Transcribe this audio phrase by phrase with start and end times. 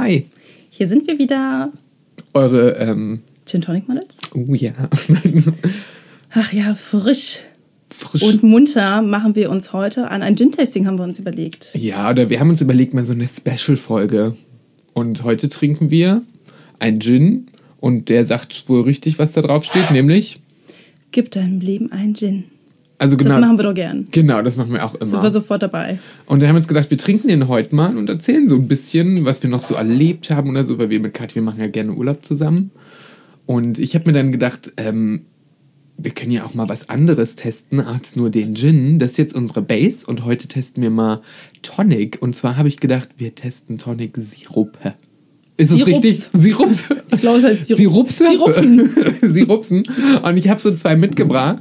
[0.00, 0.24] Hi.
[0.70, 1.70] hier sind wir wieder.
[2.32, 4.16] Eure, ähm, Gin Tonic Models?
[4.34, 4.72] oh ja.
[6.30, 7.40] Ach ja, frisch
[7.90, 8.22] Frisch.
[8.22, 11.74] und munter machen wir uns heute an ein Gin-Tasting, haben wir uns überlegt.
[11.74, 14.34] ja, oder wir haben uns überlegt, mal so eine Special-Folge.
[14.94, 16.22] Und heute trinken wir
[16.78, 17.48] ein Gin.
[17.78, 20.40] Und der sagt wohl richtig, was da drauf steht, nämlich.
[21.10, 22.44] Gib deinem Leben einen Gin.
[22.98, 23.30] Also genau.
[23.30, 24.06] Das machen wir doch gern.
[24.12, 25.08] Genau, das machen wir auch immer.
[25.08, 25.98] Sind wir sofort dabei.
[26.26, 28.68] Und da haben wir uns gedacht, wir trinken den heute mal und erzählen so ein
[28.68, 31.60] bisschen, was wir noch so erlebt haben oder so, weil wir mit Katja, wir machen
[31.60, 32.70] ja gerne Urlaub zusammen.
[33.46, 35.22] Und ich habe mir dann gedacht, ähm,
[35.98, 38.98] wir können ja auch mal was anderes testen als nur den Gin.
[38.98, 41.22] Das ist jetzt unsere Base und heute testen wir mal
[41.62, 42.18] Tonic.
[42.20, 44.78] Und zwar habe ich gedacht, wir testen Tonic Sirup.
[45.58, 45.92] Ist es Sirups.
[46.04, 46.14] richtig?
[46.32, 46.84] Sirups.
[47.12, 48.16] Ich glaube, es heißt Sirups.
[48.18, 48.24] Sirupse?
[48.30, 48.90] Sirupsen.
[49.34, 49.82] Sirupsen.
[50.22, 51.58] Und ich habe so zwei mitgebracht.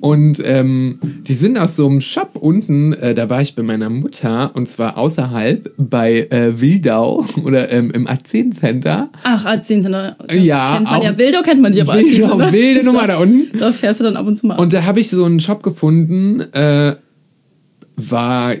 [0.00, 2.92] Und ähm, die sind aus so einem Shop unten.
[2.92, 4.52] Äh, da war ich bei meiner Mutter.
[4.54, 9.10] Und zwar außerhalb bei äh, Wildau oder ähm, im A10 Center.
[9.24, 10.12] Ach, A10 sind da.
[10.28, 11.18] Das Ja, kennt man ja.
[11.18, 11.94] Wildau kennt man die aber.
[11.94, 12.52] A10 Wildau, ne?
[12.52, 13.58] wilde Nummer da unten.
[13.58, 14.58] Da fährst du dann ab und zu mal.
[14.58, 16.40] Und da habe ich so einen Shop gefunden.
[16.52, 16.94] Äh,
[17.96, 18.54] war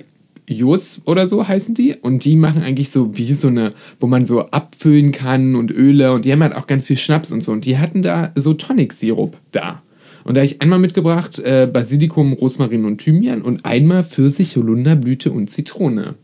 [0.46, 1.94] Jus oder so heißen die.
[1.94, 6.12] Und die machen eigentlich so wie so eine, wo man so abfüllen kann und Öle.
[6.12, 7.52] Und die haben halt auch ganz viel Schnaps und so.
[7.52, 9.82] Und die hatten da so Tonic-Sirup da.
[10.24, 15.30] Und da habe ich einmal mitgebracht äh, Basilikum, Rosmarin und Thymian und einmal Pfirsich, Holunderblüte
[15.30, 16.14] und Zitrone.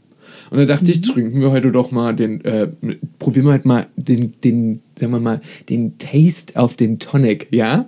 [0.50, 2.68] Und da dachte ich, trinken wir heute doch mal den, äh,
[3.18, 7.86] probieren wir halt mal den, den, sagen wir mal, den Taste auf den Tonic, ja?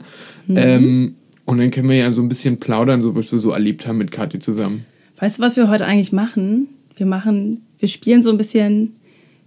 [0.48, 3.86] Ähm, und dann können wir ja so ein bisschen plaudern, so was wir so erlebt
[3.86, 4.84] haben mit Kathi zusammen.
[5.22, 6.66] Weißt du, was wir heute eigentlich machen?
[6.96, 8.96] Wir machen, wir spielen so ein bisschen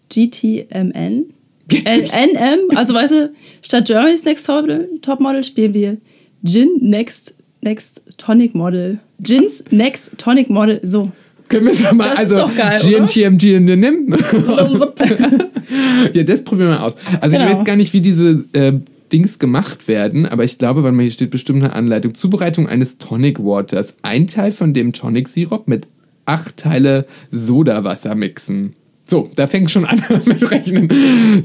[0.09, 0.93] GTMN.
[0.93, 1.25] N-
[1.69, 4.65] NM, also weißt du, statt Germany's Next Top
[5.01, 5.97] Top Model spielen wir
[6.45, 8.99] Gin Next Next Tonic Model.
[9.19, 10.79] Gins Next Tonic Model.
[10.81, 11.11] So.
[11.49, 12.47] Können wir es mal, Das also?
[12.47, 14.15] GNTMG nimm.
[16.13, 16.95] ja, das probieren wir aus.
[17.19, 17.57] Also ich Genau.
[17.57, 18.71] weiß gar nicht, wie diese äh,
[19.15, 22.15] Dings gemacht werden, aber ich glaube, weil man hier steht bestimmt eine Anleitung.
[22.15, 23.95] Zubereitung eines Tonic Waters.
[24.01, 25.87] Ein Teil von dem Tonic Sirup mit
[26.25, 28.73] acht Teile Sodawasser mixen.
[29.05, 30.89] So, da fängt schon an mit Rechnen.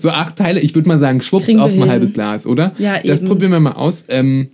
[0.00, 1.88] So acht Teile, ich würde mal sagen, schwupps Kriegen auf ein hin.
[1.90, 2.74] halbes Glas, oder?
[2.78, 3.28] Ja, Das eben.
[3.28, 4.04] probieren wir mal aus.
[4.08, 4.48] Ähm,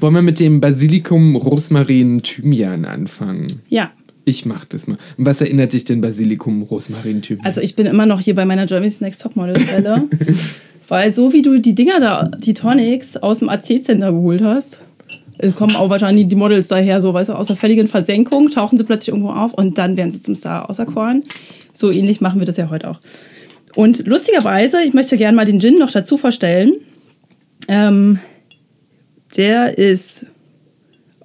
[0.00, 3.46] wollen wir mit dem Basilikum, Rosmarin, Thymian anfangen?
[3.70, 3.90] Ja.
[4.26, 4.98] Ich mach das mal.
[5.16, 7.46] Was erinnert dich denn Basilikum, Rosmarin, Thymian?
[7.46, 10.08] Also ich bin immer noch hier bei meiner Germany's Next Top Model Welle.
[10.88, 14.82] weil so wie du die Dinger da, die Tonics aus dem AC-Center geholt hast,
[15.38, 18.78] äh, kommen auch wahrscheinlich die Models daher, so weißt du, aus der völligen Versenkung, tauchen
[18.78, 21.24] sie plötzlich irgendwo auf und dann werden sie zum Star auserkoren.
[21.72, 23.00] So ähnlich machen wir das ja heute auch.
[23.74, 26.74] Und lustigerweise, ich möchte gerne mal den Gin noch dazu vorstellen.
[27.66, 28.18] Ähm,
[29.36, 30.26] der ist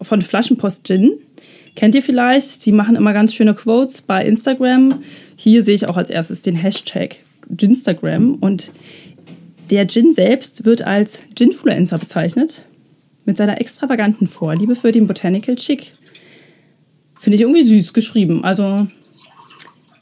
[0.02, 1.12] von Flaschenpost Gin.
[1.76, 2.66] Kennt ihr vielleicht?
[2.66, 5.02] Die machen immer ganz schöne Quotes bei Instagram.
[5.36, 7.18] Hier sehe ich auch als erstes den Hashtag
[7.50, 8.36] Ginstagram.
[8.36, 8.72] Und
[9.72, 12.66] der Gin selbst wird als Ginfluencer bezeichnet.
[13.26, 15.92] Mit seiner extravaganten Vorliebe für den Botanical Chic.
[17.14, 18.44] Finde ich irgendwie süß geschrieben.
[18.44, 18.88] Also,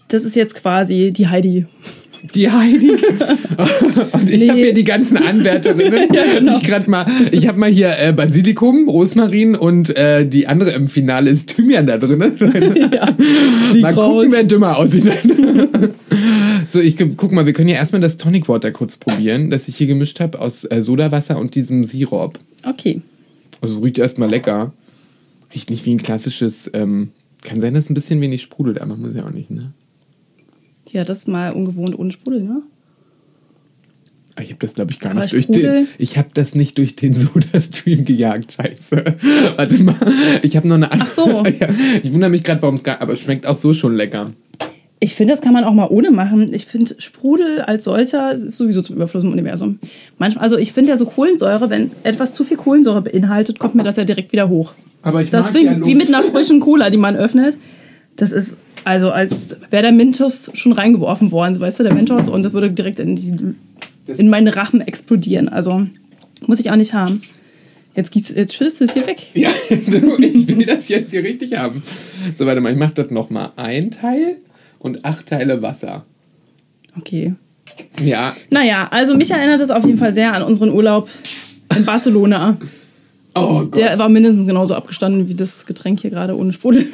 [0.08, 1.66] das ist jetzt quasi die Heidi.
[2.34, 2.92] Die Heidi.
[4.14, 4.50] Und ich Nee.
[4.50, 6.10] habe hier die ganzen Anwärterinnen.
[6.14, 6.56] Ja, genau.
[6.58, 10.88] Ich gerade mal, ich habe mal hier äh, Basilikum, Rosmarin und äh, die andere im
[10.88, 12.18] Finale ist Thymian da drin.
[12.20, 14.28] mal gucken, raus.
[14.32, 15.06] wer dümmer aussieht.
[16.72, 19.78] so, ich guck mal, wir können ja erstmal das Tonic Water kurz probieren, das ich
[19.78, 22.40] hier gemischt habe aus äh, Sodawasser und diesem Sirup.
[22.66, 23.02] Okay.
[23.62, 24.74] Also riecht erstmal lecker.
[25.54, 29.16] Riecht nicht wie ein klassisches, ähm, kann sein, dass ein bisschen wenig sprudelt, aber muss
[29.16, 29.72] ja auch nicht, ne?
[30.92, 32.62] Ja, das ist mal ungewohnt ohne Sprudel, ne?
[34.36, 35.86] Ah, Ich habe das, glaube ich, gar Aber nicht durch Sprudel?
[35.86, 35.88] den.
[35.98, 38.54] Ich habe das nicht durch den Soda-Stream gejagt.
[38.54, 38.96] Scheiße.
[39.58, 39.96] Warte mal.
[40.44, 41.10] Ich habe noch eine andere.
[41.10, 41.44] Ach so.
[42.04, 43.02] Ich wundere mich gerade, warum es gar.
[43.02, 44.32] Aber es schmeckt auch so schon lecker.
[45.00, 46.52] Ich finde, das kann man auch mal ohne machen.
[46.54, 49.80] Ich finde, Sprudel als solcher ist sowieso zum Überfluss im Universum.
[50.18, 53.84] Manchmal, also ich finde ja so Kohlensäure, wenn etwas zu viel Kohlensäure beinhaltet, kommt mir
[53.84, 54.74] das ja direkt wieder hoch.
[55.04, 57.58] Aber ich Das mag ja wie, mit einer frischen Cola, die man öffnet.
[58.16, 62.30] Das ist also als wäre der Mentos schon reingeworfen worden, so weißt du, der Mentos
[62.30, 63.34] und das würde direkt in, die,
[64.18, 65.50] in meinen Rachen explodieren.
[65.50, 65.86] Also
[66.48, 67.22] muss ich auch nicht haben.
[67.96, 69.18] Jetzt, gießt, jetzt schüttest du es hier weg.
[69.34, 71.84] Ja, ich will das jetzt hier richtig haben.
[72.36, 73.52] So, warte mal, ich mache das nochmal.
[73.56, 74.38] Ein Teil
[74.80, 76.06] und acht Teile Wasser.
[76.98, 77.36] Okay.
[78.02, 81.10] Ja, Naja, also mich erinnert es auf jeden Fall sehr an unseren Urlaub
[81.76, 82.58] in Barcelona.
[83.36, 83.78] oh Gott.
[83.78, 86.86] Der war mindestens genauso abgestanden wie das Getränk hier gerade ohne Sprudel.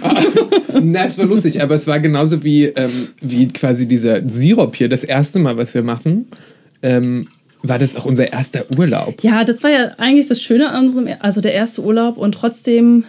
[0.81, 4.89] Na, es war lustig, aber es war genauso wie, ähm, wie quasi dieser Sirup hier,
[4.89, 6.27] das erste Mal, was wir machen.
[6.81, 7.27] Ähm,
[7.61, 9.23] war das auch unser erster Urlaub.
[9.23, 13.05] Ja, das war ja eigentlich das Schöne an unserem, also der erste Urlaub und trotzdem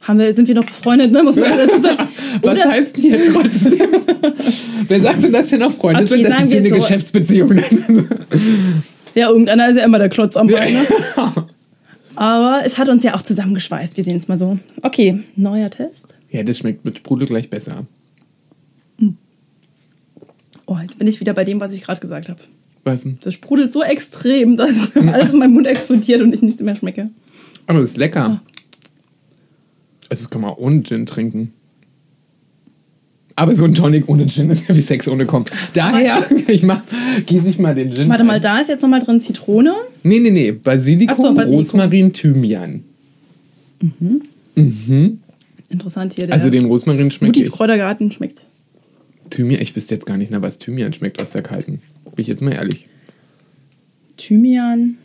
[0.00, 1.22] haben wir, sind wir noch befreundet, ne?
[1.22, 2.08] muss man dazu sagen.
[2.42, 3.78] Was Oder- heißt denn jetzt trotzdem?
[4.88, 6.22] Wer sagt denn, dass wir noch Freunde Okay, sind?
[6.24, 6.74] Das sagen ist eine so.
[6.76, 7.60] Geschäftsbeziehung.
[9.16, 10.72] Ja, irgendeiner ist ja immer der Klotz am Bein.
[10.74, 10.86] Ne?
[12.14, 14.56] Aber es hat uns ja auch zusammengeschweißt, wir sehen es mal so.
[14.82, 16.14] Okay, neuer Test.
[16.30, 17.86] ja, das schmeckt mit Sprudel gleich besser.
[20.66, 22.38] Oh, jetzt bin ich wieder bei dem, was ich gerade gesagt habe.
[22.84, 23.18] Was denn?
[23.22, 27.10] Das sprudelt so extrem, dass alles in meinem Mund explodiert und ich nichts mehr schmecke.
[27.66, 28.40] Aber es ist lecker.
[30.10, 31.52] Also das kann man ohne Gin trinken.
[33.36, 35.46] Aber so ein Tonic ohne Gin ist ja wie Sex ohne Kom.
[35.72, 36.82] Daher, ich mach,
[37.24, 38.10] gieße ich mal den Gin.
[38.10, 38.42] Warte mal, ein.
[38.42, 39.74] da ist jetzt nochmal drin Zitrone.
[40.02, 40.52] Nee, nee, nee.
[40.52, 41.64] Basilikum, so, Basilikum.
[41.64, 42.84] Rosmarin, Thymian.
[45.70, 46.26] Interessant hier.
[46.26, 47.50] Der Also den Rosmarin schmeckt Mutis.
[47.50, 48.42] Kräutergarten schmeckt.
[49.30, 51.80] Thymian, ich wüsste jetzt gar nicht, nach was Thymian schmeckt aus der kalten.
[52.04, 52.88] Bin ich jetzt mal ehrlich.
[54.16, 54.98] Thymian.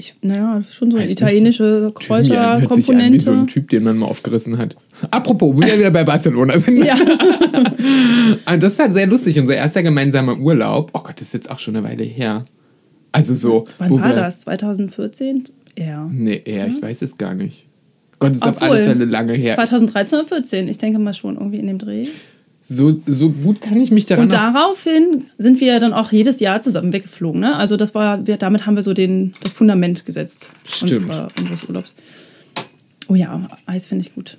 [0.00, 3.46] Ich, naja, schon so eine Heißt italienische an wie so ein Kräuterkomponente.
[3.48, 4.74] Typ, den man mal aufgerissen hat.
[5.10, 6.82] Apropos, wir wieder bei Barcelona sind.
[6.82, 6.94] Ja.
[8.50, 10.90] Und das war sehr lustig, unser erster gemeinsamer Urlaub.
[10.94, 12.46] Oh Gott, das ist jetzt auch schon eine Weile her.
[13.12, 13.66] Also so.
[13.76, 14.40] Wann war wir- das?
[14.40, 15.44] 2014?
[15.76, 16.08] Ja.
[16.10, 17.66] Nee, eher, ich weiß es gar nicht.
[18.20, 19.54] Gott, das ist auf alle Fälle lange her.
[19.54, 22.06] 2013 oder 14, ich denke mal schon irgendwie in dem Dreh.
[22.72, 26.60] So, so gut kann ich mich daran Und daraufhin sind wir dann auch jedes Jahr
[26.60, 27.40] zusammen weggeflogen.
[27.40, 27.56] Ne?
[27.56, 30.98] Also das war, wir, damit haben wir so den, das Fundament gesetzt Stimmt.
[30.98, 31.96] unserer, unseres Urlaubs.
[33.08, 34.38] Oh ja, Eis finde ich gut.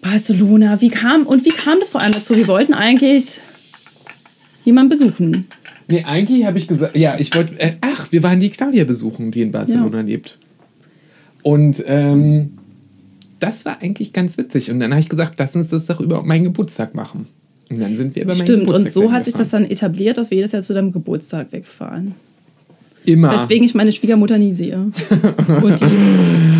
[0.00, 2.34] Barcelona, wie kam und wie kam das vor allem dazu?
[2.34, 3.40] Wir wollten eigentlich
[4.64, 5.46] jemanden besuchen.
[5.88, 9.30] Nee, eigentlich habe ich gesagt, ja, ich wollte, äh, ach, wir waren die Claudia besuchen,
[9.30, 10.02] die in Barcelona Ja.
[10.04, 10.38] lebt.
[11.42, 12.55] Und ähm,
[13.46, 14.70] das war eigentlich ganz witzig.
[14.70, 17.26] Und dann habe ich gesagt, lass uns das doch über meinen Geburtstag machen.
[17.70, 19.62] Und dann sind wir über meinen Stimmt, Geburtstag und so hat sich das gefahren.
[19.64, 22.14] dann etabliert, dass wir jedes Jahr zu deinem Geburtstag wegfahren.
[23.06, 23.32] Immer.
[23.32, 24.76] Weswegen ich meine Schwiegermutter nie sehe.
[25.62, 25.84] Und die,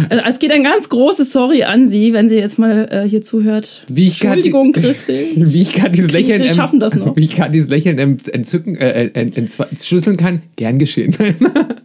[0.09, 3.23] also es geht ein ganz großes Sorry an sie, wenn sie jetzt mal äh, hier
[3.23, 3.85] zuhört.
[3.89, 5.33] Wie ich Entschuldigung, Christi.
[5.37, 7.17] Wie ich gerade dieses Lächeln, Wir schaffen das noch.
[7.17, 11.15] Wie ich gerade dieses Lächeln entzücken, äh, ent, entschlüsseln kann, gern geschehen.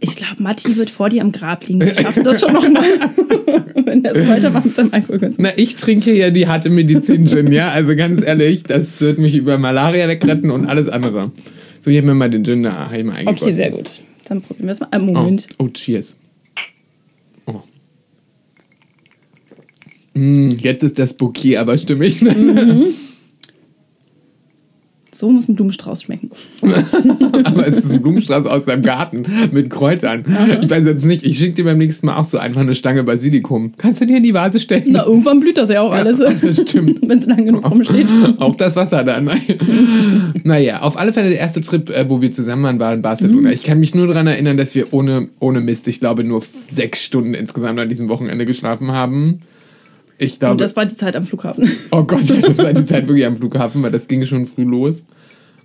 [0.04, 1.80] Ich glaube, Matti wird vor dir am Grab liegen.
[1.80, 2.84] Wir schaffen das schon noch mal.
[3.86, 5.44] wenn er so weitermacht mit seinem Alkoholkonsum.
[5.44, 7.70] Na, ich trinke ja die harte Medizin Gin, ja.
[7.70, 11.32] Also ganz ehrlich, das wird mich über Malaria wegretten und alles andere.
[11.82, 12.90] So, hier haben wir mal den Gin da.
[13.26, 13.92] Okay, sehr gut.
[14.26, 14.90] Dann probieren wir es mal.
[14.92, 15.48] Äh, Moment.
[15.58, 16.16] Oh, oh cheers.
[17.46, 17.62] Oh.
[20.14, 22.22] Mm, jetzt ist das Bouquet aber stimmig.
[22.22, 22.88] Mhm.
[25.22, 26.32] So muss ein Blumenstrauß schmecken.
[27.44, 30.26] aber es ist ein Blumenstrauß aus deinem Garten mit Kräutern.
[30.64, 33.04] Ich weiß jetzt nicht, ich schicke dir beim nächsten Mal auch so einfach eine Stange
[33.04, 33.74] Basilikum.
[33.78, 34.86] Kannst du dir in die Vase stellen?
[34.88, 36.18] Na, irgendwann blüht das ja auch alles.
[36.42, 37.02] das stimmt.
[37.08, 38.12] wenn es lang genug rumsteht.
[38.40, 39.22] Auch das Wasser da.
[39.22, 40.42] Nein.
[40.44, 43.50] naja, auf alle Fälle der erste Trip, äh, wo wir zusammen waren, war in Barcelona.
[43.50, 43.54] Mhm.
[43.54, 47.04] Ich kann mich nur daran erinnern, dass wir ohne, ohne Mist, ich glaube, nur sechs
[47.04, 49.42] Stunden insgesamt an diesem Wochenende geschlafen haben.
[50.22, 51.68] Ich glaube, Und das war die Zeit am Flughafen.
[51.90, 55.02] oh Gott, das war die Zeit wirklich am Flughafen, weil das ging schon früh los.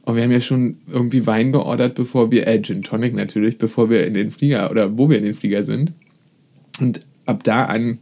[0.07, 3.91] Und wir haben ja schon irgendwie Wein geordert, bevor wir, äh, Gin Tonic natürlich, bevor
[3.91, 5.93] wir in den Flieger oder wo wir in den Flieger sind.
[6.81, 7.99] Und ab da an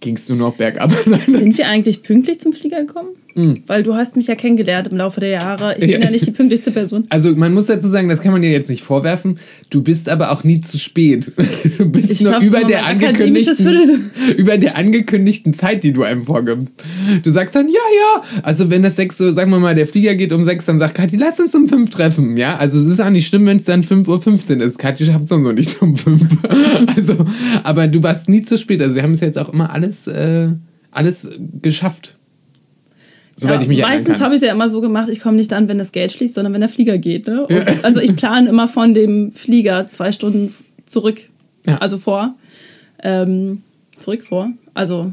[0.00, 0.92] ging es nur noch bergab.
[1.26, 3.10] Sind wir eigentlich pünktlich zum Flieger gekommen?
[3.68, 5.74] Weil du hast mich ja kennengelernt im Laufe der Jahre.
[5.74, 5.98] Ich bin Ja.
[6.00, 7.06] ja nicht die pünktlichste Person.
[7.10, 9.38] Also man muss dazu sagen, das kann man dir jetzt nicht vorwerfen.
[9.70, 11.32] Du bist aber auch nie zu spät.
[11.78, 16.74] Du bist Ich nur über der, angekündigten, über der angekündigten Zeit, die du einem vorgibst.
[17.22, 18.22] Du sagst dann, ja, ja.
[18.42, 20.94] Also wenn das sechs Uhr, sagen wir mal, der Flieger geht um sechs, dann sagt
[20.96, 22.36] Kathi, lass uns um fünf treffen.
[22.36, 24.78] Ja, also es ist auch nicht schlimm, wenn es dann 5.15 Uhr ist.
[24.78, 26.22] Kathi schafft es so nicht um fünf.
[26.96, 27.16] Also,
[27.62, 28.82] aber du warst nie zu spät.
[28.82, 30.48] Also wir haben es jetzt auch immer alles, äh,
[30.90, 31.28] alles
[31.62, 32.16] geschafft.
[33.36, 35.50] Soweit Ja, ich mich meistens habe ich es ja immer so gemacht, ich komme nicht
[35.52, 37.26] dann, wenn das Geld schließt, sondern wenn der Flieger geht.
[37.26, 37.46] Ne?
[37.46, 40.54] Und, Also ich plane immer von dem Flieger zwei Stunden
[40.84, 41.20] zurück,
[41.66, 41.78] Ja.
[41.78, 42.34] also vor,
[43.02, 43.62] ähm,
[43.98, 44.50] zurück vor.
[44.74, 45.12] Also,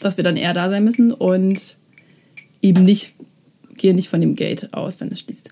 [0.00, 1.76] dass wir dann eher da sein müssen und
[2.62, 3.12] eben nicht,
[3.76, 5.50] gehe nicht von dem Gate aus, wenn es schließt.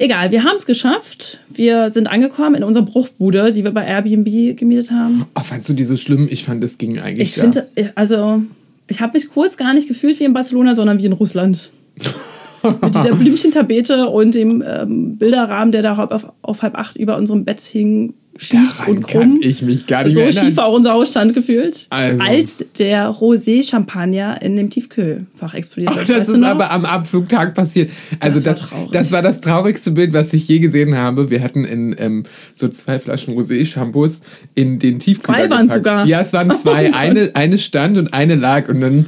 [0.00, 1.40] Egal, wir haben es geschafft.
[1.50, 5.26] Wir sind angekommen in unserer Bruchbude, die wir bei Airbnb gemietet haben.
[5.34, 6.26] Oh, fandst du die so schlimm?
[6.30, 7.28] Ich fand, es ging eigentlich.
[7.28, 8.40] Ich finde, also,
[8.88, 11.70] ich habe mich kurz gar nicht gefühlt wie in Barcelona, sondern wie in Russland.
[12.82, 17.44] Mit dieser Blümchentapete und dem ähm, Bilderrahmen, der da auf, auf halb acht über unserem
[17.44, 19.38] Bett hing, schief Daran und kann krumm.
[19.42, 20.44] ich mich gar nicht So mehr erinnern.
[20.46, 21.86] schief war auch unser Haus stand gefühlt.
[21.90, 22.22] Also.
[22.22, 26.08] Als der Rosé-Champagner in dem Tiefkühlfach explodiert ist.
[26.10, 27.90] das ist aber am Abflugtag passiert.
[28.18, 28.90] Also Das war das, traurig.
[28.92, 31.28] das war das traurigste Bild, was ich je gesehen habe.
[31.30, 32.24] Wir hatten in ähm,
[32.54, 34.20] so zwei Flaschen Rosé-Shampoos
[34.54, 35.72] in den Tiefkühler Zwei waren gepackt.
[35.72, 36.06] sogar.
[36.06, 36.86] Ja, es waren Oh zwei.
[36.86, 36.94] Gott.
[36.96, 39.06] eine, eine stand und eine lag und dann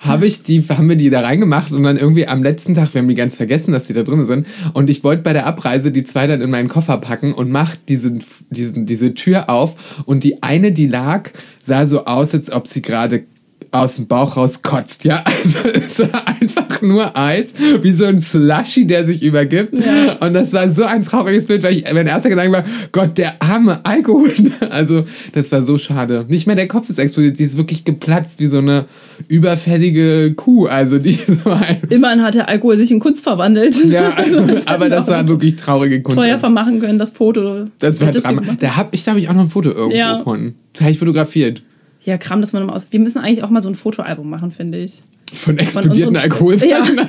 [0.00, 3.00] habe ich die, haben wir die da reingemacht und dann irgendwie am letzten Tag, wir
[3.00, 4.46] haben die ganz vergessen, dass die da drin sind.
[4.72, 7.76] Und ich wollte bei der Abreise die zwei dann in meinen Koffer packen und mach
[7.88, 10.02] diesen, diesen, diese Tür auf.
[10.06, 11.30] Und die eine, die lag,
[11.62, 13.24] sah so aus, als ob sie gerade
[13.72, 15.22] aus dem Bauch raus kotzt, ja.
[15.44, 17.46] Also es war einfach nur Eis,
[17.82, 19.76] wie so ein Slushy, der sich übergibt.
[19.78, 20.14] Ja.
[20.20, 23.40] Und das war so ein trauriges Bild, weil ich, mein erster Gedanke war, Gott, der
[23.40, 24.32] arme Alkohol.
[24.70, 26.24] Also das war so schade.
[26.28, 28.86] Nicht mehr der Kopf ist explodiert, die ist wirklich geplatzt wie so eine
[29.28, 30.66] überfällige Kuh.
[30.66, 33.74] Also die so ein, Immerhin hat der Alkohol sich in Kunst verwandelt.
[33.86, 36.18] ja, also, Das aber das war wirklich traurige Kunst.
[36.18, 37.66] teuer vermachen können, das Foto.
[37.78, 38.42] Das war Drama.
[38.60, 40.18] Da hab ich, da habe ich auch noch ein Foto irgendwo Ja.
[40.18, 40.54] von.
[40.72, 41.62] Das habe ich fotografiert.
[42.04, 42.88] Ja, Kram, dass man immer aus.
[42.90, 45.02] Wir müssen eigentlich auch mal so ein Fotoalbum machen, finde ich.
[45.32, 47.00] Von explodierten Alkoholflaschen.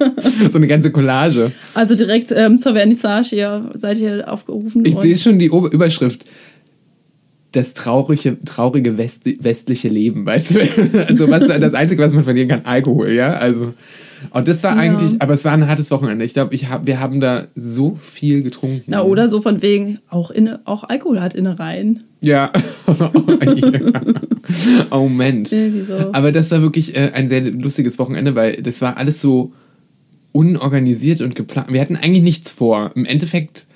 [0.50, 1.52] so eine ganze Collage.
[1.74, 4.84] Also direkt ähm, zur Vernissage, ihr seid hier aufgerufen.
[4.84, 6.24] Ich sehe schon die Ober Überschrift.
[7.52, 10.60] Das traurige, traurige West westliche Leben, weißt du?
[11.08, 13.34] Also was, das Einzige, was man verlieren kann, Alkohol, ja?
[13.34, 13.74] Also.
[14.30, 14.80] Und das war Ja.
[14.80, 16.24] eigentlich, aber es war ein hartes Wochenende.
[16.24, 18.84] Ich glaube, ich hab, wir haben da so viel getrunken.
[18.88, 22.04] Na, oder so von wegen, auch, inne, auch Alkohol hat Innereien.
[22.20, 22.52] Ja.
[24.90, 25.52] oh Mensch.
[25.52, 25.94] Irgendwie so.
[26.12, 29.52] Aber das war wirklich äh, ein sehr lustiges Wochenende, weil das war alles so
[30.32, 31.72] unorganisiert und geplant.
[31.72, 32.92] Wir hatten eigentlich nichts vor.
[32.94, 33.66] Im Endeffekt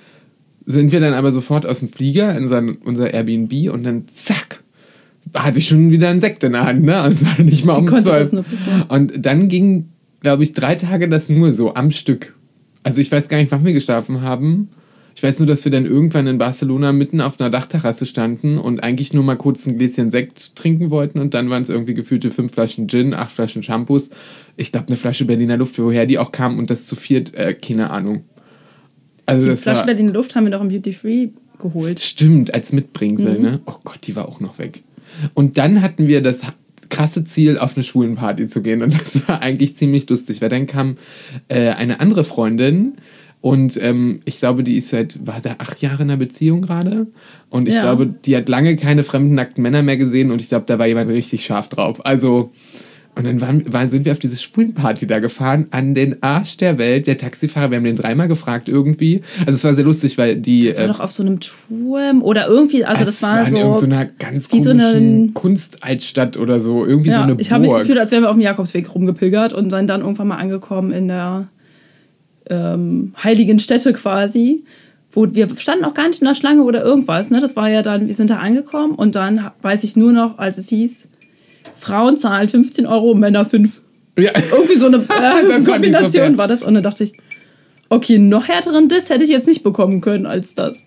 [0.67, 4.63] sind wir dann aber sofort aus dem Flieger in unser, unser Airbnb und dann zack,
[5.35, 7.03] hatte ich schon wieder einen Sekt in der Hand, ne?
[7.03, 8.33] Und es war nicht mal Wie um zwölf.
[8.89, 9.89] Und dann ging,
[10.25, 12.35] glaube ich, drei Tage das nur so am Stück.
[12.83, 14.71] Also ich weiß gar nicht, wann wir geschlafen haben.
[15.15, 18.83] Ich weiß nur, dass wir dann irgendwann in Barcelona mitten auf einer Dachterrasse standen und
[18.83, 22.33] eigentlich nur mal kurz ein Gläschen Sekt trinken wollten und dann waren es irgendwie gefühlte
[22.33, 24.11] fünf Flaschen Gin, acht Flaschen Shampoos.
[24.57, 27.55] Ich glaube, eine Flasche Berliner Luft, woher die auch kam und das zu viert, äh,
[27.55, 28.25] keine Ahnung.
[29.27, 31.29] Also Die das Flasche war, Berliner Luft haben wir doch im Duty Free
[31.61, 32.01] geholt.
[32.01, 33.61] Stimmt, als Mitbringsel, ne?
[33.67, 34.83] Oh Gott, die war auch noch weg.
[35.35, 36.41] Und dann hatten wir das
[36.89, 38.83] krasse Ziel, auf eine Schwulenparty zu gehen.
[38.83, 40.97] Und das war eigentlich ziemlich lustig, weil dann kam
[41.49, 42.95] äh, eine andere Freundin
[43.41, 47.07] und ähm, ich glaube, die ist seit, war da acht Jahre in einer Beziehung gerade.
[47.51, 47.83] Und ich Ja.
[47.83, 50.87] glaube, die hat lange keine fremden nackten Männer mehr gesehen und ich glaube, da war
[50.87, 52.05] jemand richtig scharf drauf.
[52.07, 52.53] Also.
[53.17, 56.79] Und dann waren, waren, sind wir auf diese Schwulenparty da gefahren, an den Arsch der
[56.79, 57.07] Welt.
[57.07, 59.23] Der Taxifahrer, wir haben den dreimal gefragt irgendwie.
[59.41, 60.67] Also es war sehr lustig, weil die...
[60.67, 63.53] Das war äh, doch auf so einem Turm oder irgendwie, also das es war in
[63.53, 63.59] so.
[63.59, 66.85] irgendeiner ganz wie so eine- Kunstaltstadt oder so.
[66.85, 67.83] Irgendwie so Ja, eine ich habe mich Burg.
[67.83, 71.07] gefühlt, als wären wir auf dem Jakobsweg rumgepilgert und sind dann irgendwann mal angekommen in
[71.07, 71.47] der
[72.51, 74.65] ähm, heiligen Stätte quasi.
[75.13, 77.31] Wo wir standen auch gar nicht in der Schlange oder irgendwas.
[77.31, 77.41] Ne?
[77.41, 80.59] Das war ja dann, wir sind da angekommen und dann weiß ich nur noch, als
[80.59, 81.07] es hieß,
[81.75, 83.83] Frauen zahlen 15 Euro, Männer 5.
[84.19, 84.31] ja.
[84.53, 86.39] Irgendwie so eine Das äh, so Kombination fair.
[86.39, 86.63] war das.
[86.63, 87.13] Und dann dachte ich,
[87.91, 90.79] okay, noch härteren Diss hätte ich jetzt nicht bekommen können als das.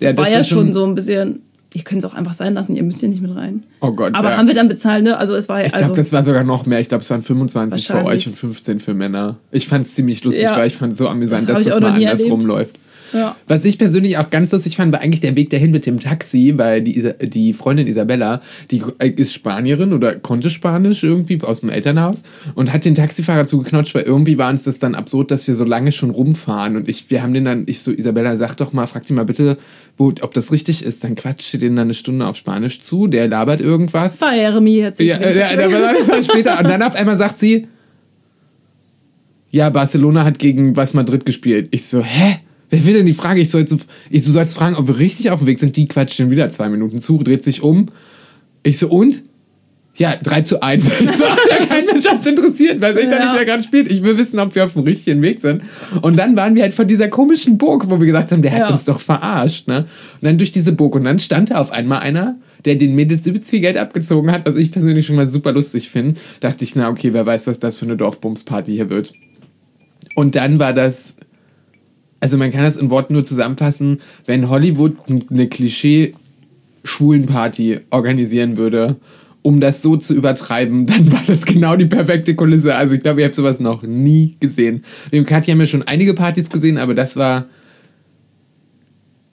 [0.00, 1.42] ja, Das war ja schon so ein bisschen,
[1.74, 3.64] ihr könnt es auch einfach sein lassen, ihr müsst hier nicht mit rein.
[3.80, 4.36] Oh Gott, Aber ja.
[4.36, 5.16] haben wir dann bezahlt, ne?
[5.16, 6.80] Also es war ja, ich also glaube, das war sogar noch mehr.
[6.80, 9.36] Ich glaube, es waren 25 für euch und 15 für Männer.
[9.50, 10.56] Ich fand es ziemlich lustig, Ja.
[10.56, 12.44] weil ich fand es so amüsant, Das dass das mal nie andersrum erlebt.
[12.44, 12.76] läuft.
[13.12, 13.36] Ja.
[13.48, 16.54] Was ich persönlich auch ganz lustig fand, war eigentlich der Weg dahin mit dem Taxi,
[16.56, 18.82] weil die, Isa- die Freundin Isabella, die
[19.16, 22.18] ist Spanierin oder konnte Spanisch irgendwie aus dem Elternhaus
[22.54, 25.64] und hat den Taxifahrer zugeknotscht, weil irgendwie war uns das dann absurd, dass wir so
[25.64, 28.86] lange schon rumfahren und ich, wir haben den dann, ich so, Isabella, sag doch mal,
[28.86, 29.58] frag die mal bitte,
[29.98, 33.06] wo, ob das richtig ist, dann quatscht ihr den dann eine Stunde auf Spanisch zu,
[33.06, 34.20] der labert irgendwas.
[34.20, 35.00] War Jeremy jetzt.
[35.00, 35.28] Ja, ja,
[36.08, 36.58] war später.
[36.58, 37.66] Und dann auf einmal sagt sie,
[39.50, 41.68] ja, Barcelona hat gegen was Madrid gespielt.
[41.70, 42.40] Ich so, hä?
[42.70, 43.40] Wer will denn die Frage?
[43.40, 43.78] Ich soll so,
[44.10, 45.76] ich, du sollst fragen, ob wir richtig auf dem Weg sind.
[45.76, 47.86] Die quatscht schon wieder zwei Minuten zu, dreht sich um.
[48.62, 49.22] Ich so, und?
[49.98, 50.84] Ja, 3 zu 1.
[50.88, 53.18] so, ja, kein Mensch hat's interessiert, weiß ich Ja.
[53.18, 53.90] nicht, wer gerade spielt.
[53.90, 55.62] Ich will wissen, ob wir auf dem richtigen Weg sind.
[56.02, 58.58] Und dann waren wir halt von dieser komischen Burg, wo wir gesagt haben, der hat
[58.58, 58.68] Ja.
[58.70, 59.68] uns doch verarscht.
[59.68, 59.78] Ne?
[60.20, 60.94] Und dann durch diese Burg.
[60.96, 64.44] Und dann stand da auf einmal einer, der den Mädels übelst viel Geld abgezogen hat,
[64.44, 66.20] was ich persönlich schon mal super lustig finde.
[66.40, 69.14] Dachte ich, na okay, wer weiß, was das für eine Dorfbumsparty hier wird.
[70.14, 71.14] Und dann war das,
[72.20, 74.96] also man kann das in Worten nur zusammenfassen, wenn Hollywood
[75.30, 78.96] eine Klischee-Schwulenparty organisieren würde,
[79.42, 82.74] um das so zu übertreiben, dann war das genau die perfekte Kulisse.
[82.74, 84.82] Also ich glaube, ihr habt sowas noch nie gesehen.
[85.10, 87.46] Wir im Katja haben ja schon einige Partys gesehen, aber das war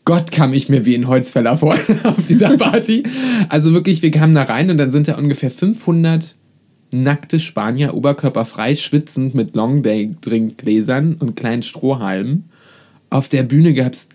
[0.05, 3.03] Gott kam ich mir wie ein Holzfäller vor auf dieser Party.
[3.49, 6.35] Also wirklich, wir kamen da rein und dann sind da ungefähr 500
[6.91, 12.49] nackte Spanier, oberkörperfrei, schwitzend mit Longday-Trinkgläsern und kleinen Strohhalmen.
[13.13, 14.08] Auf der Bühne gab es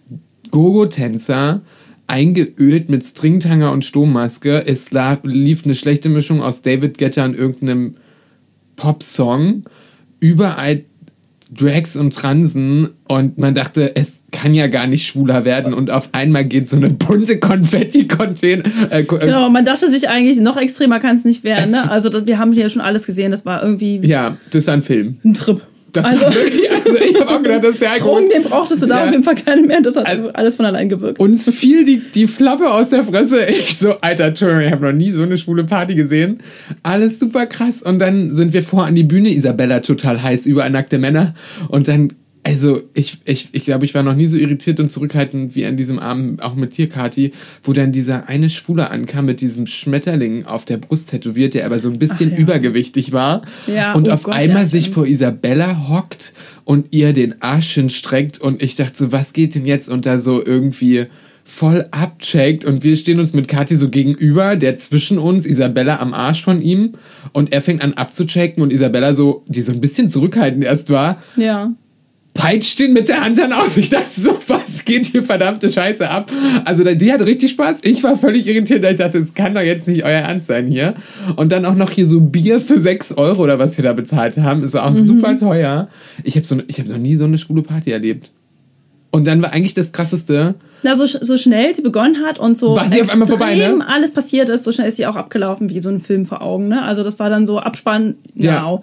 [0.51, 1.61] Gogo-Tänzer,
[2.09, 4.67] eingeölt mit Stringtanger und Sturmmaske.
[4.67, 4.87] Es
[5.23, 7.95] lief eine schlechte Mischung aus David Guetta und irgendeinem
[8.75, 9.63] Popsong.
[10.19, 10.83] Überall
[11.57, 16.09] Drags und Transen und man dachte, es kann ja gar nicht schwuler werden und auf
[16.11, 18.65] einmal geht so eine bunte Konfetti-Container.
[18.91, 21.71] Äh, äh, Genau, man dachte sich eigentlich, noch extremer kann es nicht werden.
[21.71, 21.89] Ne?
[21.89, 25.19] Also wir haben hier schon alles gesehen, das war irgendwie Ja, das war ein Film.
[25.25, 25.63] ein Trip.
[25.93, 26.33] Das also war
[26.91, 27.91] also ich habe auch gedacht, das ist der.
[27.99, 29.05] Drogen, den brauchtest du da Ja.
[29.07, 29.81] auf jeden Fall keine mehr.
[29.81, 31.19] Das hat Also- alles von allein gewirkt.
[31.21, 33.47] Uns fiel die, die Flappe aus der Fresse.
[33.47, 36.39] Ich so, Alter, Entschuldigung, ich habe noch nie so eine schwule Party gesehen.
[36.83, 37.83] Alles super krass.
[37.83, 39.31] Und dann sind wir vor an die Bühne.
[39.35, 41.35] Isabella total heiß, überall nackte Männer.
[41.69, 42.13] Und dann,
[42.49, 45.77] also ich, ich, ich glaube, ich war noch nie so irritiert und zurückhaltend wie an
[45.77, 50.47] diesem Abend, auch mit dir, Kati, wo dann dieser eine Schwule ankam mit diesem Schmetterling
[50.47, 52.39] auf der Brust tätowiert, der aber so ein bisschen ja.
[52.39, 53.43] übergewichtig war.
[53.67, 56.33] Ja, und oh auf Gott, einmal ja, sich vor Isabella hockt
[56.65, 59.89] und ihr den Arsch hinstreckt und ich dachte so, was geht denn jetzt?
[59.89, 61.07] Und da so irgendwie
[61.45, 66.13] voll abcheckt und wir stehen uns mit Kathi so gegenüber, der zwischen uns, Isabella am
[66.13, 66.93] Arsch von ihm
[67.33, 71.23] und er fängt an abzuchecken und Isabella so, die so ein bisschen zurückhaltend erst war,
[71.37, 71.71] Ja.
[72.39, 73.77] Peitscht ihn mit der Hand dann aus.
[73.77, 76.31] Ich dachte so, was geht hier verdammte Scheiße ab?
[76.65, 77.79] Also die hat richtig Spaß.
[77.83, 78.85] Ich war völlig irritiert.
[78.85, 80.95] Ich dachte, es kann doch jetzt nicht euer Ernst sein hier.
[81.35, 84.37] Und dann auch noch hier so Bier für 6 Euro oder was wir da bezahlt
[84.37, 84.63] haben.
[84.63, 85.89] Ist auch super teuer.
[86.23, 88.31] Ich habe so, ich hab noch nie so eine schwule Party erlebt.
[89.11, 92.77] Und dann war eigentlich das Krasseste, Na, so, so schnell sie begonnen hat und so
[92.77, 93.85] War sie auf einmal vorbei, ne?
[93.89, 96.69] alles passiert ist, so schnell ist sie auch abgelaufen wie so ein Film vor Augen.
[96.69, 96.83] Ne?
[96.83, 98.81] Also das war dann so Abspann, Ja.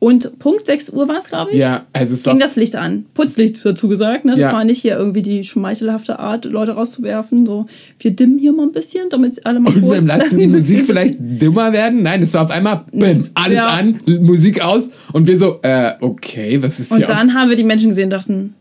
[0.00, 1.58] Und Punkt 6 Uhr war es, glaube ich.
[1.58, 3.06] ja, also es war Ging das Licht an.
[3.14, 4.24] Putzlicht dazu gesagt.
[4.24, 4.32] Ne?
[4.32, 4.52] Das Ja.
[4.52, 7.44] war nicht hier irgendwie die schmeichelhafte Art, Leute rauszuwerfen.
[7.46, 7.66] So,
[7.98, 10.84] wir dimmen hier mal ein bisschen, damit alle mal Und wir kurz lassen die Musik
[10.86, 12.04] vielleicht dimmer werden.
[12.04, 13.66] Nein, es war auf einmal bim, alles Ja.
[13.66, 16.98] an, Musik aus und wir so, äh, okay, was ist hier?
[16.98, 18.54] Und dann haben wir die Menschen gesehen und dachten,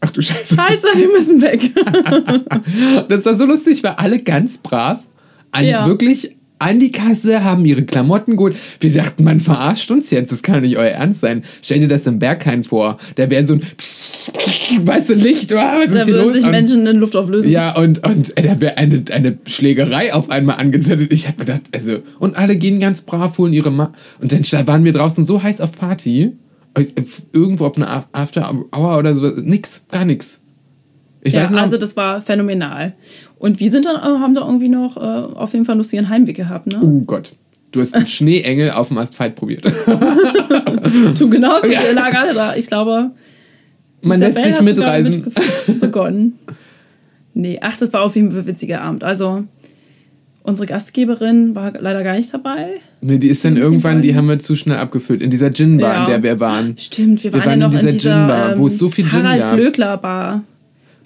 [0.02, 0.54] ach du Scheiße.
[0.54, 1.72] scheiße, wir müssen weg.
[3.08, 5.02] Das war so lustig, weil alle ganz brav
[5.50, 5.86] an Ja.
[5.88, 8.56] wirklich an die Kasse haben ihre Klamotten geholt.
[8.80, 10.32] Wir dachten, man verarscht uns jetzt.
[10.32, 11.44] Das kann doch nicht euer Ernst sein.
[11.62, 12.98] Stell dir das im Berghain vor.
[13.16, 13.62] Da wäre so ein
[14.86, 15.52] weißt du Licht.
[15.52, 16.34] Oh, was da ist hier würden los?
[16.34, 17.50] sich Und- Menschen in Luft auflösen.
[17.50, 21.12] ja, und, und äh, da wäre eine, eine Schlägerei auf einmal angezündet.
[21.12, 24.84] Ich habe gedacht, also, und alle gehen ganz brav, holen ihre Ma Und dann waren
[24.84, 26.32] wir draußen so heiß auf Party.
[26.74, 26.84] äh,
[27.32, 29.26] Irgendwo auf einer After Hour oder so.
[29.42, 30.40] Nix, gar nix.
[31.24, 32.92] Ich Ja, also das war phänomenal.
[33.38, 36.08] Und wir sind dann, äh, haben da irgendwie noch äh, auf jeden Fall einen lustigen
[36.08, 36.78] Heimweg gehabt, ne?
[36.82, 37.34] oh Gott.
[37.72, 39.64] Du hast einen Schneeengel auf dem Asphalt probiert.
[41.18, 41.82] Du genauso, Ja.
[41.82, 42.54] wir lagen alle da.
[42.56, 43.10] Ich glaube,
[44.02, 45.32] Man lässt Isabel sich hat sogar mitreisen.
[45.66, 46.38] mit begonnen.
[47.34, 49.02] Nee, ach, das war auf jeden Fall ein witziger Abend.
[49.02, 49.42] Also,
[50.44, 52.80] unsere Gastgeberin war leider gar nicht dabei.
[53.00, 55.20] Nee, die ist dann irgendwann, die haben wir zu schnell abgefüllt.
[55.22, 56.04] In dieser Gin-Bar, Ja.
[56.04, 56.76] in der wir waren.
[56.78, 58.88] Stimmt, wir, Wir waren, ja in noch in dieser dieser, Gin-Bar, ähm, wo es so
[58.90, 59.56] viel Gin Harald gab.
[59.56, 60.36] Glöckler Bar.
[60.36, 60.44] Die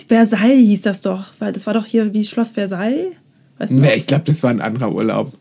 [0.09, 3.13] Versailles hieß das doch, weil das war doch hier wie Schloss Versailles.
[3.59, 3.77] Weißt du?
[3.77, 5.33] Nee, ich glaube, das war ein anderer Urlaub.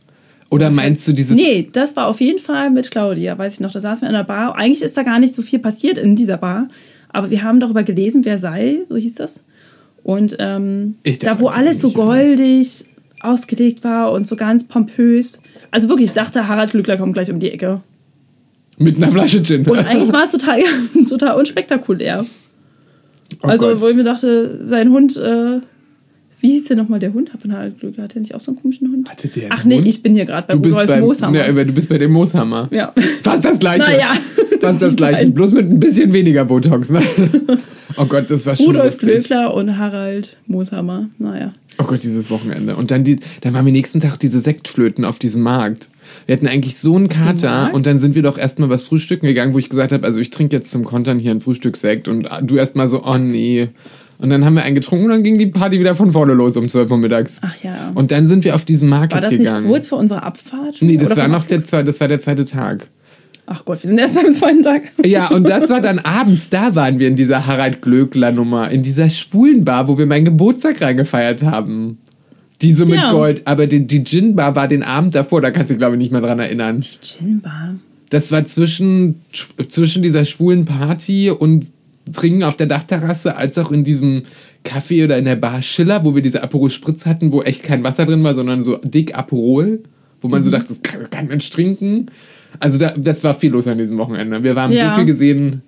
[0.49, 1.36] Oder meinst du dieses...
[1.36, 3.71] Nee, das war auf jeden Fall mit Claudia, weiß ich noch.
[3.71, 4.56] Da saßen wir in der Bar.
[4.56, 6.69] Eigentlich ist da gar nicht so viel passiert in dieser Bar.
[7.10, 9.43] Aber wir haben darüber gelesen, Versailles, so hieß das.
[10.03, 12.06] Und ähm, da, wo alles so nicht, oder?
[12.08, 12.86] goldig
[13.19, 15.41] ausgelegt war und so ganz pompös.
[15.71, 17.82] Also wirklich, ich dachte, Harald Glückler kommt gleich um die Ecke.
[18.77, 19.65] Mit einer Flasche Gin.
[19.65, 20.62] Und eigentlich war es total,
[21.10, 22.25] total unspektakulär.
[23.43, 23.82] Oh also, Gott.
[23.82, 25.60] wo ich mir dachte, sein Hund, äh,
[26.39, 27.34] wie hieß der nochmal der Hund?
[27.34, 29.10] Hat Harald Glückler, hat der nicht auch so einen komischen Hund?
[29.10, 29.88] Hatte der Ach nee, Hund?
[29.88, 31.38] ich bin hier gerade bei du Rudolf beim, Mooshammer.
[31.38, 32.67] Ja, du bist bei dem Mooshammer.
[32.71, 32.93] Ja.
[33.23, 33.80] Fast das gleiche.
[33.91, 34.12] Naja,
[34.62, 35.30] Fast das gleiche.
[35.32, 36.89] Bloß mit ein bisschen weniger Botox.
[36.89, 37.02] Ne?
[37.97, 39.00] Oh Gott, das war schon Rudolf.
[39.00, 41.10] Glöckler und Harald Mooshammer.
[41.17, 41.54] Naja.
[41.80, 42.76] Oh Gott, dieses Wochenende.
[42.76, 45.89] Und dann, die, dann waren wir nächsten Tag diese Sektflöten auf diesem Markt.
[46.27, 49.53] Wir hatten eigentlich so einen Kater und dann sind wir doch erstmal was frühstücken gegangen,
[49.53, 52.57] wo ich gesagt habe, also ich trinke jetzt zum Kontern hier ein Frühstückssekt und du
[52.57, 53.69] erstmal so, oh nee.
[54.19, 56.57] Und dann haben wir einen getrunken und dann ging die Party wieder von vorne los
[56.57, 57.39] um 12 Uhr mittags.
[57.41, 57.91] Ach ja.
[57.95, 59.63] Und dann sind wir auf diesen Markt war das gegangen.
[59.63, 60.75] nicht kurz vor unserer Abfahrt?
[60.81, 62.87] Nee, das Oder war noch der, das war der zweite Tag.
[63.45, 64.81] Ach Gott, wir sind erst beim zweiten Tag.
[65.05, 68.83] Ja, und das war dann abends, da waren wir in dieser Harald Glöckler Nummer, in
[68.83, 71.99] dieser schwulen Bar, wo wir meinen Geburtstag reingefeiert haben.
[72.61, 73.11] Die so mit Ja.
[73.11, 75.99] Gold, aber die, die Gin-Bar war den Abend davor, da kannst du dich, glaube ich,
[75.99, 76.79] nicht mehr dran erinnern.
[76.81, 77.75] Die Gin-Bar.
[78.09, 79.15] Das war zwischen,
[79.69, 81.67] zwischen dieser schwulen Party und
[82.13, 84.23] Trinken auf der Dachterrasse, als auch in diesem
[84.63, 87.83] Café oder in der Bar Schiller, wo wir diese Aperol Spritz hatten, wo echt kein
[87.83, 89.81] Wasser drin war, sondern so dick Aperol,
[90.21, 90.31] wo Mhm.
[90.31, 92.07] man so dachte, das kann kein Mensch trinken.
[92.59, 94.41] Also da, das war viel los an diesem Wochenende.
[94.41, 94.91] Wir haben Ja.
[94.91, 95.61] so viel gesehen.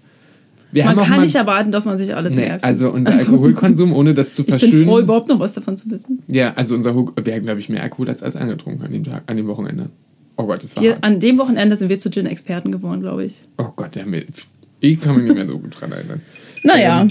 [0.72, 2.64] Wir Man kann nicht erwarten, dass man sich alles nee, merkt.
[2.64, 4.86] also unser Alkoholkonsum, ohne das zu ich bin verschönen.
[4.86, 6.22] froh, überhaupt noch was davon zu wissen.
[6.28, 9.24] ja, also unser wir haben, glaube ich, mehr Alkohol als alles angetrunken an dem Tag,
[9.26, 9.90] an dem Wochenende.
[10.38, 13.42] Oh Gott, das war Wir, an dem Wochenende sind wir zu Gin-Experten geworden, glaube ich.
[13.58, 14.44] Oh Gott, der Mist.
[14.80, 16.22] Ich kann mich nicht mehr so gut dran erinnern.
[16.64, 17.02] Naja.
[17.02, 17.08] Ähm,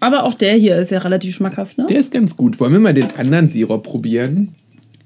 [0.00, 1.86] Aber auch der hier ist ja relativ schmackhaft, ne?
[1.88, 2.58] Der ist ganz gut.
[2.58, 4.54] Wollen wir mal den anderen Sirup probieren?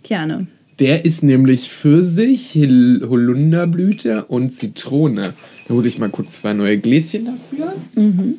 [0.03, 0.47] Gerne.
[0.79, 5.35] Der ist nämlich Pfirsich, Holunderblüte und Zitrone.
[5.69, 7.73] Da hole ich mal kurz zwei neue Gläschen dafür.
[7.95, 8.35] Mhm.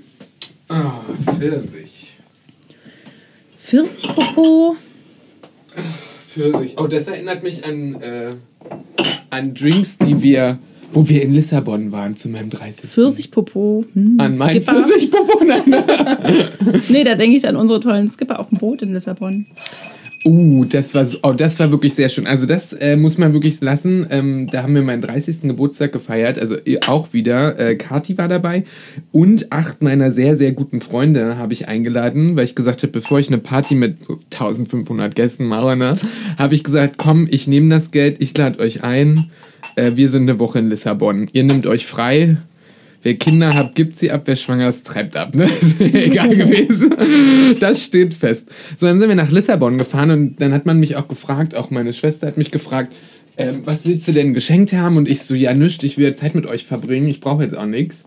[0.68, 1.00] Ah,
[1.38, 2.18] Pfirsich.
[3.60, 4.76] Pfirsichpopo.
[6.28, 6.74] Pfirsich.
[6.78, 8.30] Oh, das erinnert mich an, äh,
[9.30, 10.58] an Drinks, die wir,
[10.92, 12.90] wo wir in Lissabon waren zu meinem 30.
[12.90, 13.86] Pfirsichpopo.
[13.94, 14.84] Hm, An mein Skipper.
[14.84, 15.44] Pfirsichpopo.
[15.46, 15.64] Nein.
[16.90, 19.46] Nee, da denke ich an unsere tollen Skipper auf dem Boot in Lissabon.
[20.26, 22.28] Uh, das war, oh, das war wirklich sehr schön.
[22.28, 24.08] Also das äh, muss man wirklich lassen.
[24.10, 25.42] Ähm, da haben wir meinen 30.
[25.42, 26.40] Geburtstag gefeiert.
[26.40, 27.60] Also äh, auch wieder.
[27.60, 28.64] Äh, Kati war dabei.
[29.12, 33.20] Und acht meiner sehr, sehr guten Freunde habe ich eingeladen, weil ich gesagt habe, bevor
[33.20, 33.98] ich eine Party mit
[34.32, 35.94] 1500 Gästen mache, ne,
[36.38, 39.30] habe ich gesagt, komm, ich nehme das Geld, ich lade euch ein.
[39.76, 41.30] Äh, wir sind eine Woche in Lissabon.
[41.34, 42.38] Ihr nehmt euch frei.
[43.04, 45.36] Wer Kinder hat, gibt sie ab, wer schwanger ist, treibt ab.
[45.36, 45.50] Ne?
[45.62, 46.96] Ist mir egal gewesen.
[47.60, 48.46] Das steht fest.
[48.78, 51.70] So, dann sind wir nach Lissabon gefahren und dann hat man mich auch gefragt, auch
[51.70, 52.94] meine Schwester hat mich gefragt,
[53.38, 54.96] ähm, was willst du denn geschenkt haben?
[54.96, 57.66] Und ich so, ja, nichts, ich will Zeit mit euch verbringen, ich brauche jetzt auch
[57.66, 58.06] nichts.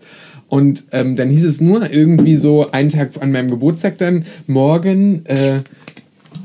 [0.49, 5.25] Und ähm, dann hieß es nur irgendwie so einen Tag an meinem Geburtstag dann, morgen,
[5.25, 5.59] äh,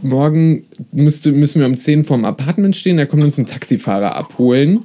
[0.02, 4.84] morgen müsste, müssen wir um 10 vorm Apartment stehen, da kommt uns ein Taxifahrer abholen.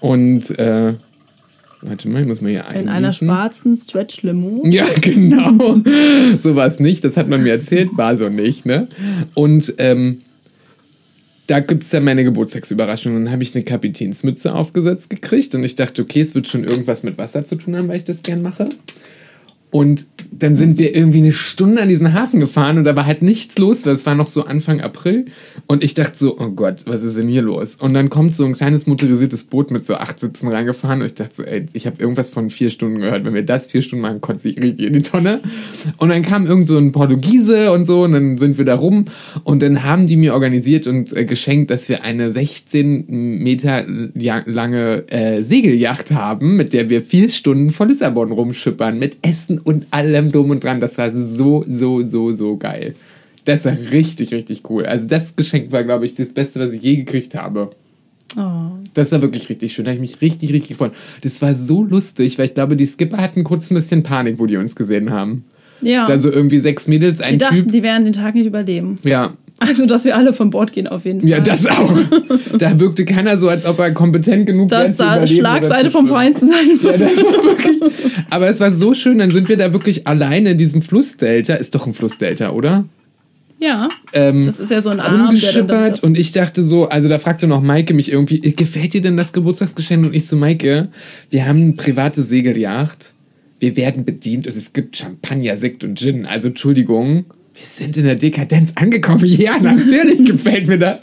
[0.00, 0.94] Und, äh,
[1.82, 3.26] warte mal, ich muss mal hier In einer eingießen.
[3.28, 4.62] schwarzen Stretch-Limo.
[4.70, 5.80] Ja, genau.
[6.42, 7.04] so war es nicht.
[7.04, 8.88] Das hat man mir erzählt, war so nicht, ne?
[9.34, 10.22] Und ähm,
[11.46, 13.12] da gibt es dann meine Geburtstagsüberraschung.
[13.14, 17.02] Dann habe ich eine Kapitänsmütze aufgesetzt gekriegt und ich dachte, okay, es wird schon irgendwas
[17.02, 18.68] mit Wasser zu tun haben, weil ich das gern mache.
[19.70, 23.22] Und dann sind wir irgendwie eine Stunde an diesen Hafen gefahren und da war halt
[23.22, 25.26] nichts los, weil es war noch so Anfang April.
[25.66, 27.76] Und ich dachte so, oh Gott, was ist denn hier los?
[27.76, 31.14] Und dann kommt so ein kleines motorisiertes Boot mit so acht Sitzen reingefahren und ich
[31.14, 33.24] dachte so, ey, ich habe irgendwas von vier Stunden gehört.
[33.24, 35.40] Wenn wir das vier Stunden machen, kotze ich richtig in die Tonne.
[35.98, 39.04] Und dann kam irgend so ein Portugiese und so und dann sind wir da rum
[39.44, 43.84] und dann haben die mir organisiert und äh, geschenkt, dass wir eine 16 Meter
[44.16, 49.86] lange äh, Segelyacht haben, mit der wir vier Stunden vor Lissabon rumschippern, mit Essen und
[49.90, 50.80] allem drum und dran.
[50.80, 52.94] Das war so, so, so, so geil.
[53.44, 54.84] Das war richtig, richtig cool.
[54.86, 57.70] Also das Geschenk war, glaube ich, das Beste, was ich je gekriegt habe.
[58.36, 58.78] Oh.
[58.94, 59.84] Das war wirklich richtig schön.
[59.84, 60.92] Da habe ich mich richtig, richtig gefreut.
[61.22, 64.46] Das war so lustig, weil ich glaube, die Skipper hatten kurz ein bisschen Panik, wo
[64.46, 65.44] die uns gesehen haben.
[65.82, 66.04] Ja.
[66.04, 67.72] Also irgendwie sechs Mädels, die ein dachten, Typ.
[67.72, 68.98] die werden den Tag nicht überleben.
[69.02, 71.28] Ja, Also, dass wir alle von Bord gehen, auf jeden Fall.
[71.28, 71.92] ja, das auch.
[72.58, 76.06] da wirkte keiner so, als ob er kompetent genug wäre Das zu da Schlagseite vom
[76.06, 76.66] zu sein.
[76.82, 77.80] Ja, das war wirklich.
[78.30, 81.54] Aber es war so schön, dann sind wir da wirklich alleine in diesem Flussdelta.
[81.54, 82.86] Ist doch ein Flussdelta, oder?
[83.58, 87.18] Ja, Ähm, das ist ja so ein Arm, da, und ich dachte so, also da
[87.18, 90.06] fragte noch Maike mich irgendwie, gefällt dir denn das Geburtstagsgeschenk?
[90.06, 90.88] Und ich so, Maike,
[91.28, 93.12] wir haben eine private Segelyacht,
[93.58, 96.24] wir werden bedient und es gibt Champagner, Sekt und Gin.
[96.24, 97.26] Also Entschuldigung,
[97.60, 99.24] wir sind in der Dekadenz angekommen.
[99.40, 101.00] Ja, natürlich gefällt mir das.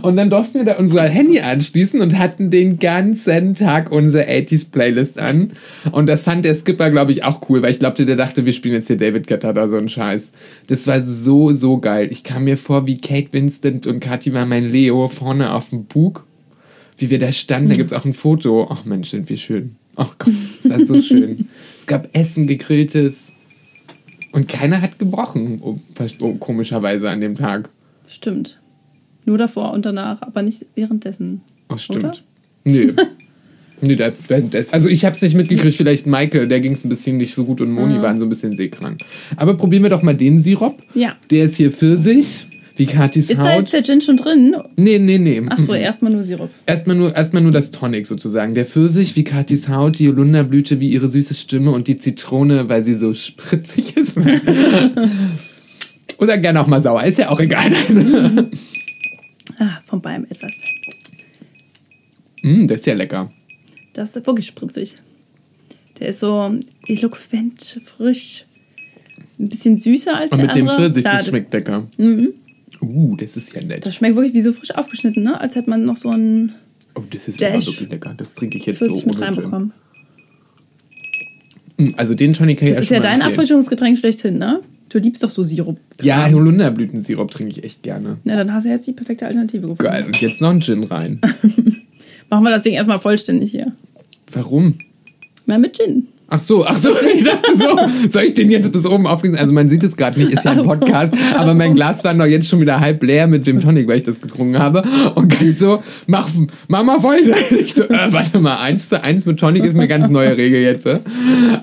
[0.00, 4.70] Und dann durften wir da unser Handy anschließen und hatten den ganzen Tag unsere 80s
[4.70, 5.50] Playlist an.
[5.90, 8.52] Und das fand der Skipper, glaube ich, auch cool, weil ich glaubte, der dachte, wir
[8.52, 10.32] spielen jetzt hier David Guetta oder so ein Scheiß.
[10.66, 12.08] Das war so, so geil.
[12.10, 15.84] Ich kam mir vor, wie Kate Winston und Kathi war mein Leo vorne auf dem
[15.84, 16.24] Bug.
[16.96, 18.68] Wie wir da standen, da gibt es auch ein Foto.
[18.70, 19.76] Ach Mensch, sind wir schön.
[19.96, 21.48] Ach Gott, das war so schön.
[21.82, 23.31] Es gab Essen, gegrilltes.
[24.32, 25.78] Und keiner hat gebrochen, oh,
[26.40, 27.68] komischerweise an dem Tag.
[28.08, 28.60] Stimmt.
[29.24, 31.42] Nur davor und danach, aber nicht währenddessen.
[31.68, 32.04] Ach, stimmt.
[32.04, 32.14] Oder?
[32.64, 32.92] Nö.
[33.80, 34.14] Nee, das,
[34.50, 37.34] das, also ich habe es nicht mitgekriegt, vielleicht Maike, der ging es ein bisschen nicht
[37.34, 38.02] so gut und Moni Ah.
[38.02, 39.00] waren so ein bisschen seekrank.
[39.36, 40.82] Aber probieren wir doch mal den Sirup.
[40.94, 41.16] Ja.
[41.30, 43.62] Der ist hier Pfirsich, wie Katis Ist da Haut.
[43.62, 44.56] jetzt der Gin schon drin?
[44.76, 45.42] nee, nee, nee.
[45.48, 46.50] Achso, erstmal nur Sirup.
[46.66, 48.54] Erstmal nur, erstmal nur das Tonic sozusagen.
[48.54, 52.84] Der Pfirsich wie Katis Haut, die Holunderblüte wie ihre süße Stimme und die Zitrone, weil
[52.84, 54.16] sie so spritzig ist.
[56.18, 57.70] Oder gerne auch mal sauer, ist ja auch egal.
[59.58, 60.52] Ah, von beidem etwas.
[62.42, 63.30] mm, das ist ja lecker.
[63.92, 64.94] Das ist wirklich spritzig.
[66.00, 66.50] Der ist so
[66.86, 68.46] eloquent, frisch.
[69.38, 70.86] Ein bisschen süßer als Und der mit dem andere.
[70.86, 71.86] Pfirsich, Klar, das schmeckt lecker.
[72.82, 73.86] Uh, das ist ja nett.
[73.86, 75.40] Das schmeckt wirklich wie so frisch aufgeschnitten, ne?
[75.40, 76.52] Als hätte man noch so einen
[76.94, 77.54] Oh, das ist Dash.
[77.54, 78.14] aber wirklich lecker.
[78.16, 79.34] Das trinke ich jetzt Pfirsich so mit ohne Gin.
[79.36, 79.72] reinbekommen.
[81.78, 83.20] Mm, Also den Tonic kann ich Das ist ja dein.
[83.20, 84.60] Erfrischungsgetränk schlechthin, ne?
[84.88, 85.78] Du liebst doch so Sirup.
[86.02, 88.18] Ja, Holunderblütensirup trinke ich echt gerne.
[88.24, 89.82] Na, dann hast du jetzt die perfekte Alternative gefunden.
[89.84, 90.04] Geil.
[90.04, 91.18] Und jetzt noch ein Gin rein.
[92.30, 93.68] Machen wir das Ding erstmal vollständig hier.
[94.32, 94.74] Warum?
[95.46, 96.08] Mal mit Gin.
[96.34, 99.36] Ach so, ach so, ich dachte so, soll ich den jetzt bis oben aufgießen?
[99.36, 100.68] Also man sieht es gerade nicht, ist ja ein Ach so.
[100.70, 103.98] Podcast, aber mein Glas war noch jetzt schon wieder halb leer mit dem Tonic, weil
[103.98, 104.82] ich das getrunken habe.
[105.14, 106.28] Und ich so, mach,
[106.68, 107.18] mach mal voll.
[107.50, 110.62] Ich so, äh, warte mal, eins zu eins mit Tonic ist eine ganz neue Regel
[110.62, 110.86] jetzt.
[110.86, 111.00] äh.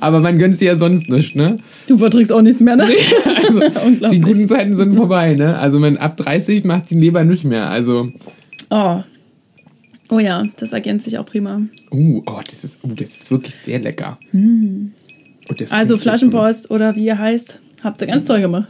[0.01, 1.57] Aber man gönnt sie ja sonst nicht, ne?
[1.87, 2.85] Du verträgst auch nichts mehr, ne?
[3.43, 5.57] Also, die guten Zeiten sind vorbei, ne?
[5.57, 7.69] Also man ab 30 macht die Leber nicht mehr.
[7.71, 8.09] Also
[8.69, 8.99] Oh.
[10.09, 11.61] Oh ja, das ergänzt sich auch prima.
[11.91, 14.17] Uh, oh, das ist, uh, das ist wirklich sehr lecker.
[15.55, 15.97] Das Also.
[15.97, 18.67] Flaschenpost oder wie er heißt, habt ihr ganz toll gemacht.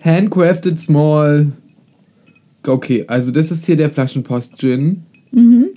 [0.00, 1.52] Handcrafted Small.
[2.66, 5.02] Okay, also das ist hier der Flaschenpost-Gin.
[5.30, 5.68] Mhm.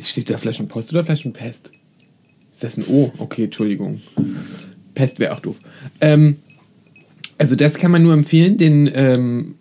[0.00, 1.70] Steht da Flaschenpost oder Flaschenpest?
[2.50, 3.12] Ist das ein O?
[3.18, 4.00] Okay, Entschuldigung.
[4.94, 5.60] Pest wäre auch doof.
[6.00, 6.36] Ähm,
[7.36, 9.54] also das kann man nur empfehlen, den ähm,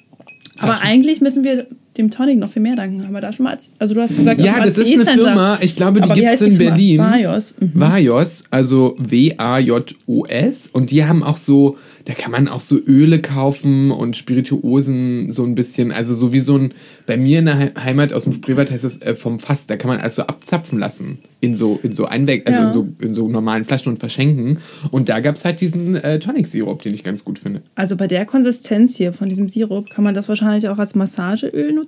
[0.58, 1.68] Aber eigentlich müssen wir
[1.98, 3.04] dem Tonic noch viel mehr danken.
[3.04, 3.52] Haben wir da schon mal.
[3.54, 5.06] als- Also du hast gesagt, Ja, das ist eine.
[5.22, 6.58] Firma, ich glaube, die gibt es in?
[6.58, 7.00] Berlin.
[7.00, 7.56] Vajos.
[7.60, 7.72] Mhm.
[7.74, 10.68] Vajos, also W-A-J-O-S.
[10.72, 15.44] Und die haben auch so, da kann man auch so Öle kaufen und Spirituosen so
[15.44, 15.92] ein bisschen.
[15.92, 16.74] Also so wie so ein,
[17.06, 19.76] bei mir in der He- Heimat aus dem Spreewald heißt das äh, vom Fass, da
[19.78, 21.20] kann man also abzapfen lassen.
[21.40, 22.68] In so, in so Einweg, also Ja.
[22.68, 24.58] in, so, in so normalen Flaschen und verschenken.
[24.90, 27.62] Und da gab es halt diesen äh, Tonic-Sirup, den ich ganz gut finde.
[27.76, 31.74] Also bei der Konsistenz hier von diesem Sirup kann man das wahrscheinlich auch als Massageöl
[31.74, 31.87] nutzen.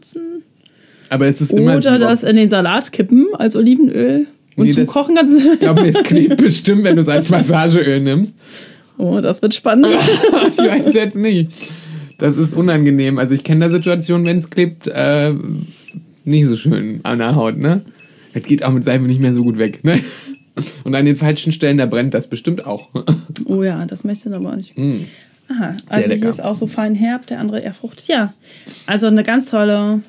[1.10, 4.28] Aber es ist immer Oder das in den Salat kippen als Olivenöl.
[4.56, 5.34] Und Nee, zum das- Kochen ganz.
[5.34, 8.36] Ich glaube, es klebt bestimmt, wenn du es als Massageöl nimmst.
[8.98, 9.88] Oh, das wird spannend.
[10.52, 11.50] ich weiß jetzt nicht.
[12.18, 13.18] Das ist unangenehm.
[13.18, 15.32] Also ich kenne da Situationen, wenn es klebt, äh,
[16.26, 17.82] nicht so schön an der Haut, ne?
[18.34, 20.02] Das geht auch mit Seife nicht mehr so gut weg, ne?
[20.84, 22.90] Und an den falschen Stellen, da brennt das bestimmt auch.
[23.46, 24.74] Oh ja, das möchte ich aber nicht.
[25.50, 28.08] Aha, also hier ist auch so fein herb, der andere eher fruchtig.
[28.08, 28.34] Ja,
[28.86, 30.02] also eine ganz tolle,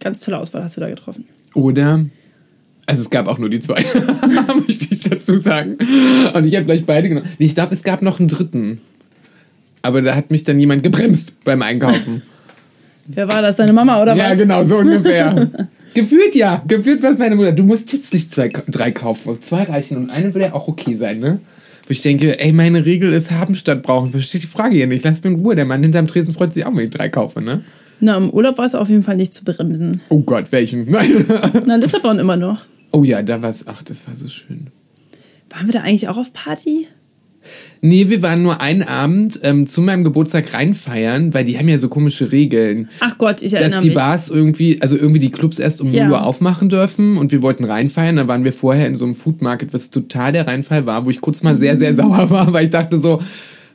[0.00, 1.26] ganz tolle Auswahl hast du da getroffen.
[1.54, 2.04] Oder,
[2.86, 3.84] also es gab auch nur die zwei,
[4.66, 5.76] möchte ich dazu sagen.
[6.34, 7.28] Und ich habe gleich beide genommen.
[7.38, 8.80] Nee, Ich glaube, es gab noch einen dritten.
[9.82, 12.22] Aber da hat mich dann jemand gebremst beim Einkaufen.
[13.06, 14.38] Wer war das, deine Mama oder ja, was?
[14.38, 15.48] genau, so ungefähr.
[15.94, 16.62] Gefühlt ja.
[16.66, 17.52] Gefühlt war es meine Mutter.
[17.52, 19.40] Du musst jetzt nicht zwei, drei kaufen.
[19.40, 21.40] Zwei reichen und eine würde ja auch okay sein, ne?
[21.88, 24.10] Wo ich denke, ey, meine Regel ist haben statt brauchen.
[24.10, 25.04] Versteht die Frage hier nicht.
[25.04, 25.56] Lass mir in Ruhe.
[25.56, 27.62] Der Mann hinterm Tresen freut sich auch, wenn ich drei kaufe, ne?
[28.00, 30.02] Na, im Urlaub war es auf jeden Fall nicht zu bremsen.
[30.10, 30.90] Oh Gott, welchen?
[30.90, 31.24] Nein.
[31.66, 32.60] Na, Lissabon immer noch.
[32.92, 33.64] oh ja, da war's.
[33.66, 34.66] Ach, das war so schön.
[35.48, 36.86] Waren wir da eigentlich auch auf Party?
[37.80, 41.78] Nee, wir waren nur einen Abend ähm, zu meinem Geburtstag reinfeiern, weil die haben ja
[41.78, 42.88] so komische Regeln.
[43.00, 43.94] Ach Gott, ich dass erinnere die mich.
[43.96, 46.04] Bars irgendwie, also irgendwie die Clubs erst um Ja.
[46.04, 48.16] 0 Uhr aufmachen dürfen und wir wollten reinfeiern.
[48.16, 51.10] Da waren wir vorher in so einem Food Market, was total der Reinfall war, wo
[51.10, 51.78] ich kurz mal sehr, Mhm.
[51.78, 53.22] sehr sauer war, weil ich dachte so,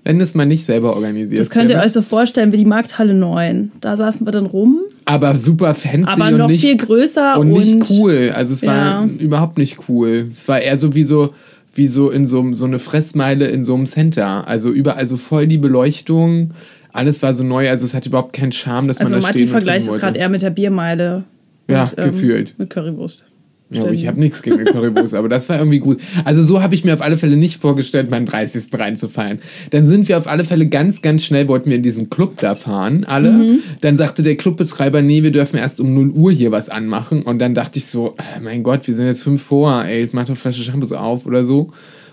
[0.03, 1.86] wenn es mal nicht selber organisiert das könnt ihr wäre.
[1.86, 3.71] euch so vorstellen wie die Markthalle 9.
[3.79, 7.53] Da saßen wir dann rum, Aber super fancy aber und noch nicht, viel größer und
[7.53, 8.33] und, nicht cool.
[8.36, 9.09] Also es war Ja.
[9.19, 10.29] überhaupt nicht cool.
[10.33, 11.33] Es war eher so wie so,
[11.73, 14.47] wie so in so, so eine Fressmeile in so einem Center.
[14.47, 16.51] Also überall so voll die Beleuchtung.
[16.91, 19.39] Alles war so neu, also es hat überhaupt keinen Charme, dass Also man da Matti
[19.39, 21.23] stehen und vergleicht es gerade eher mit der Biermeile.
[21.67, 22.53] Ja, und, ähm, gefühlt.
[22.59, 23.25] Mit Currywurst.
[23.73, 25.99] Ja, ich habe nichts gegen den Currywurst, aber das war irgendwie gut.
[26.25, 28.65] Also so habe ich mir auf alle Fälle nicht vorgestellt, meinen 30.
[28.73, 29.39] reinzufeiern.
[29.71, 32.55] Dann sind wir auf alle Fälle ganz, ganz schnell, wollten wir in diesen Club da
[32.55, 33.31] fahren, alle.
[33.31, 33.59] Mhm.
[33.81, 37.23] Dann sagte der Clubbetreiber, nee, wir dürfen erst um 0 Uhr hier was anmachen.
[37.23, 40.25] Und dann dachte ich so, äh, mein Gott, wir sind jetzt fünf vor, ey, mach
[40.25, 41.71] doch Flasche Shampoos auf oder so.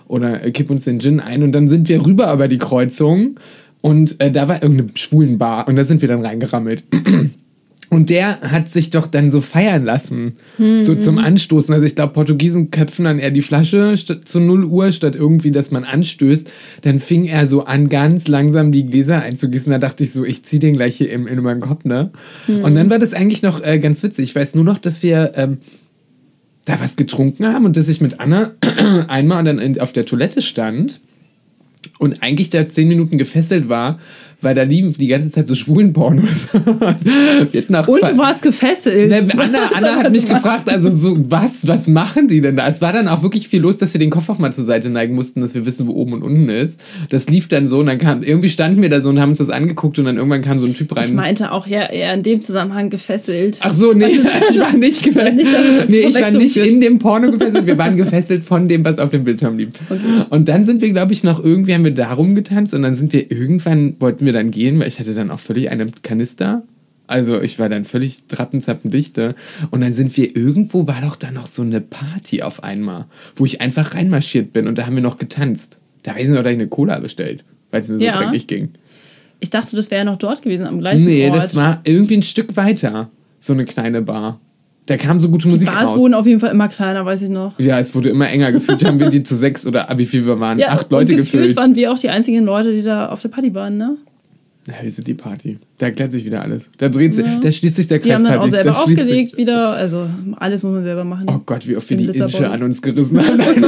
[0.09, 1.43] Oder äh, kipp uns den Gin ein.
[1.43, 3.37] Und dann sind wir rüber über die Kreuzung
[3.83, 6.85] und äh, da war irgendeine schwulen Bar und da sind wir dann reingerammelt.
[7.91, 10.37] Und der hat sich doch dann so feiern lassen,
[10.81, 11.75] so zum Anstoßen.
[11.75, 15.73] Also ich glaube, Portugiesen köpfen dann eher die Flasche zu 0 Uhr, statt irgendwie, dass
[15.73, 16.53] man anstößt.
[16.83, 19.73] Dann fing er so an, ganz langsam die Gläser einzugießen.
[19.73, 22.11] Da dachte ich so, ich zieh den gleich hier in, in meinen Kopf, ne?
[22.63, 24.27] Und dann war das eigentlich noch äh, ganz witzig.
[24.27, 25.59] Ich weiß nur noch, dass wir ähm,
[26.65, 28.53] da was getrunken haben und dass ich mit Anna
[29.09, 31.01] einmal dann in, auf der Toilette stand
[31.99, 33.99] und eigentlich da zehn Minuten gefesselt war,
[34.43, 36.49] weil da liefen die ganze Zeit so schwulen Pornos.
[36.53, 39.11] Auch Und du warst gefesselt.
[39.11, 42.69] Ne, Anna, Anna hat mich gefragt, also so, was, was machen die denn da?
[42.69, 44.91] Es war dann auch wirklich viel los, dass wir den Kopf auch mal zur Seite
[44.91, 46.81] neigen mussten, dass wir wissen, wo oben und unten ist.
[47.09, 49.39] Das lief dann so und dann kam, irgendwie standen wir da so und haben uns
[49.39, 51.05] das angeguckt und dann irgendwann kam so ein Typ rein.
[51.05, 53.59] Ich meinte auch eher, eher in dem Zusammenhang gefesselt.
[53.61, 54.07] Ach so, nee,
[54.51, 55.37] ich war nicht gefesselt.
[55.37, 55.53] Nicht,
[55.89, 57.67] nee, ich war nicht in dem Porno gefesselt.
[57.67, 59.71] Wir waren gefesselt von dem, was auf dem Bildschirm lief.
[60.31, 63.13] Und dann sind wir, glaube ich, noch irgendwie haben wir da rumgetanzt und dann sind
[63.13, 66.63] wir irgendwann, wollten wir dann gehen, weil ich hatte dann auch völlig einen Kanister.
[67.07, 69.35] Also ich war dann völlig trappenzappendichte.
[69.71, 73.45] Und dann sind wir irgendwo, war doch da noch so eine Party auf einmal, wo
[73.45, 75.79] ich einfach reinmarschiert bin und da haben wir noch getanzt.
[76.03, 78.17] Da weiß ich noch, dass ich eine Cola bestellt, weil es mir so Ja.
[78.23, 78.71] dreckig ging.
[79.41, 81.39] Ich dachte, das wäre noch dort gewesen, am gleichen Nee, Ort.
[81.43, 83.11] das war irgendwie ein Stück weiter.
[83.41, 84.39] So eine kleine Bar.
[84.87, 85.99] Da kam so gute die Musik Bars raus.
[85.99, 87.59] wurden auf jeden Fall immer kleiner, weiß ich noch.
[87.59, 88.85] Ja, es wurde immer enger gefühlt.
[88.85, 90.61] haben wir die zu sechs oder ah, wie viel wir waren?
[90.63, 91.57] Acht Leute und gefühlt gefüllt.
[91.57, 93.97] waren wir auch die einzigen Leute, die da auf der Party waren, ne?
[94.67, 95.59] Ja, wir sind die Party.
[95.79, 96.65] Da erklärt sich wieder alles.
[96.77, 98.13] Da dreht sich, da schließt sich der Kreis.
[98.13, 99.71] haben dann auch selber Da aufgelegt wieder.
[99.71, 101.25] Also alles muss man selber machen.
[101.29, 102.33] Oh Gott, wie oft wir die Lissabon.
[102.33, 103.41] Insche an uns gerissen haben.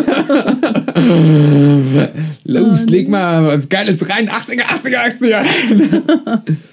[2.44, 4.28] Los, Oh, leg mal was Geiles rein.
[4.28, 6.40] 80er, 80er, 80er.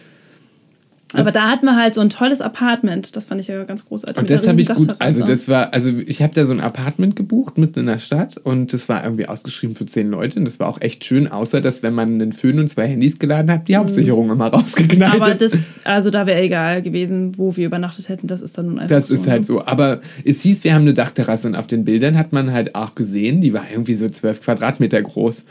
[1.13, 3.15] Aber da hatten wir halt so ein tolles Apartment.
[3.15, 4.17] Das fand ich ja ganz großartig.
[4.17, 7.15] Und das habe ich gut, also das war, also ich habe da so ein Apartment
[7.15, 10.59] gebucht mitten in der Stadt und das war irgendwie ausgeschrieben für zehn Leute und das
[10.59, 13.67] war auch echt schön, außer dass wenn man einen Föhn und zwei Handys geladen hat,
[13.67, 15.21] die Hauptsicherung immer rausgeknallt.
[15.21, 18.27] Aber das, also da wäre egal gewesen, wo wir übernachtet hätten.
[18.27, 19.15] Das ist dann nun einfach Das so.
[19.15, 19.47] ist halt ne?
[19.47, 19.65] so.
[19.65, 22.93] Aber es hieß, wir haben eine Dachterrasse und auf den Bildern hat man halt auch
[22.93, 25.45] gesehen, die war irgendwie so zwölf Quadratmeter groß.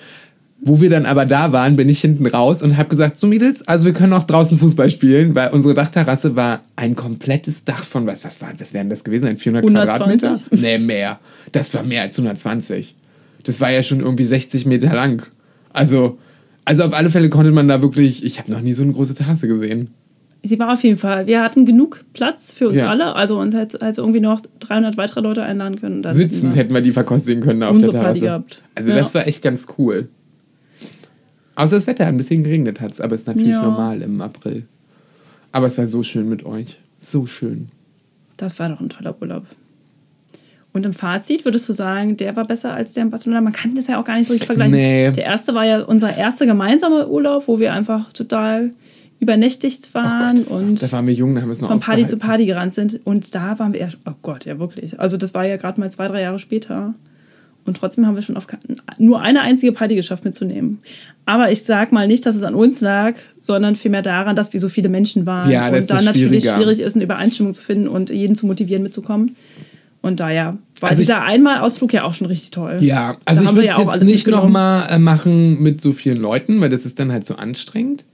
[0.61, 3.67] Wo wir dann aber da waren, bin ich hinten raus und habe gesagt, so Mädels,
[3.69, 8.07] also wir können auch draußen Fußball spielen, weil unsere Dachterrasse war ein komplettes Dach von,
[8.09, 9.27] was, was war, was wären das gewesen?
[9.29, 10.21] Ein 400 120?
[10.21, 10.57] Quadratmeter?
[10.61, 11.21] Nee, mehr.
[11.53, 12.97] Das war mehr als 120.
[13.45, 15.23] Das war ja schon irgendwie 60 Meter lang.
[15.73, 16.19] Also,
[16.65, 19.15] also auf alle Fälle konnte man da wirklich, ich habe noch nie so eine große
[19.15, 19.91] Terrasse gesehen.
[20.43, 21.27] Sie war auf jeden Fall.
[21.29, 22.89] Wir hatten genug Platz für uns Ja.
[22.89, 23.15] alle.
[23.15, 26.05] Also uns hätte also irgendwie noch 300 weitere Leute einladen können.
[26.09, 28.21] Sitzend hätten wir die verkostigen können auf der Party Terrasse.
[28.21, 28.63] gehabt.
[28.75, 28.97] Also Ja.
[28.97, 30.09] das war echt ganz cool.
[31.59, 33.63] Außer das Wetter, ein bisschen geregnet hat es, aber ist natürlich Ja.
[33.63, 34.65] normal im April.
[35.51, 36.79] Aber es war so schön mit euch.
[37.05, 37.67] So schön.
[38.37, 39.45] Das war doch ein toller Urlaub.
[40.73, 43.41] Und im Fazit würdest du sagen, der war besser als der in Barcelona?
[43.41, 44.75] Man kann das ja auch gar nicht so richtig vergleichen.
[44.77, 45.11] Nee.
[45.11, 48.71] Der erste war ja unser erster gemeinsamer Urlaub, wo wir einfach total
[49.19, 51.81] übernächtigt waren Oh Gott, und da waren wir jung, da haben wir es noch von
[51.81, 52.19] Party zu.
[52.19, 53.01] Party gerannt sind.
[53.05, 55.01] Und da waren wir, erst- oh Gott, ja wirklich.
[55.01, 56.95] Also das war ja gerade mal zwei, drei Jahre später.
[57.65, 58.47] Und trotzdem haben wir schon auf
[58.99, 60.79] nur eine einzige Party geschafft mitzunehmen.
[61.29, 64.61] Aber ich sag mal nicht, dass es an uns lag, sondern vielmehr daran, dass wir
[64.61, 65.51] so viele Menschen waren.
[65.51, 68.83] Ja, das und dann natürlich schwierig ist, eine Übereinstimmung zu finden und jeden zu motivieren
[68.83, 69.37] mitzukommen.
[70.01, 72.79] Und daher war Also dieser Einmal-Ausflug ja auch schon richtig toll.
[72.81, 76.63] Ja, also Da ich würde ja jetzt nicht nochmal äh, machen mit so vielen Leuten,
[76.63, 78.05] weil das ist dann halt so anstrengend.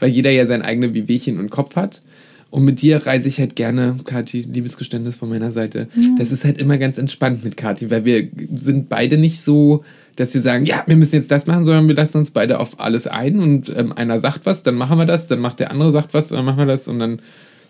[0.00, 2.02] Weil jeder ja sein eigenes Wehwehchen und Kopf hat.
[2.50, 5.86] Und mit dir reise ich halt gerne, Kathi, Liebesgeständnis von meiner Seite.
[6.18, 9.84] Das ist halt immer ganz entspannt mit Kathi, weil wir sind beide nicht so,
[10.16, 12.80] dass wir sagen, ja, wir müssen jetzt das machen, sondern wir lassen uns beide auf
[12.80, 15.92] alles ein und ähm, einer sagt was, dann machen wir das, dann macht der andere
[15.92, 17.20] sagt was, dann machen wir das und dann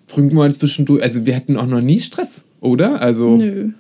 [0.06, 1.02] frünken wir uns zwischendurch.
[1.02, 3.00] Also wir hatten auch noch nie Stress, oder?
[3.00, 3.70] Also Nö.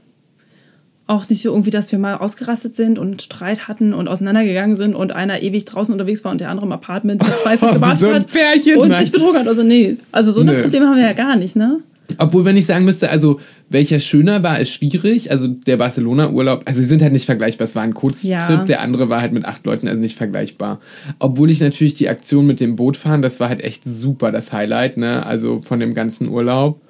[1.08, 4.96] Auch nicht so irgendwie, dass wir mal ausgerastet sind und Streit hatten und auseinandergegangen sind
[4.96, 8.14] und einer ewig draußen unterwegs war und der andere im Apartment verzweifelt gewartet So ein
[8.22, 9.00] hat Pärchen, und Mann.
[9.00, 9.46] sich betrogen hat.
[9.46, 10.62] Also nee, also so eine Nö.
[10.62, 11.78] Probleme haben wir ja gar nicht, ne?
[12.18, 15.30] Obwohl, wenn ich sagen müsste, also welcher schöner war, ist schwierig.
[15.30, 17.66] Also der Barcelona-Urlaub, also sie sind halt nicht vergleichbar.
[17.66, 18.64] Es war ein Kurztrip, Ja.
[18.64, 20.80] der andere war halt mit acht Leuten, also nicht vergleichbar.
[21.18, 24.96] Obwohl ich natürlich die Aktion mit dem Bootfahren, das war halt echt super, das Highlight,
[24.96, 25.26] ne?
[25.26, 26.80] Also von dem ganzen Urlaub.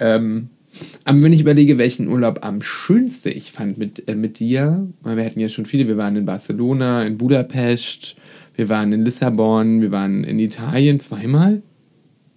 [0.00, 0.48] Ähm,
[1.04, 5.16] aber wenn ich überlege, welchen Urlaub am schönsten ich fand mit, äh, mit dir, weil
[5.16, 8.16] wir hatten ja schon viele, wir waren in Barcelona, in Budapest,
[8.54, 11.62] wir waren in Lissabon, wir waren in Italien zweimal.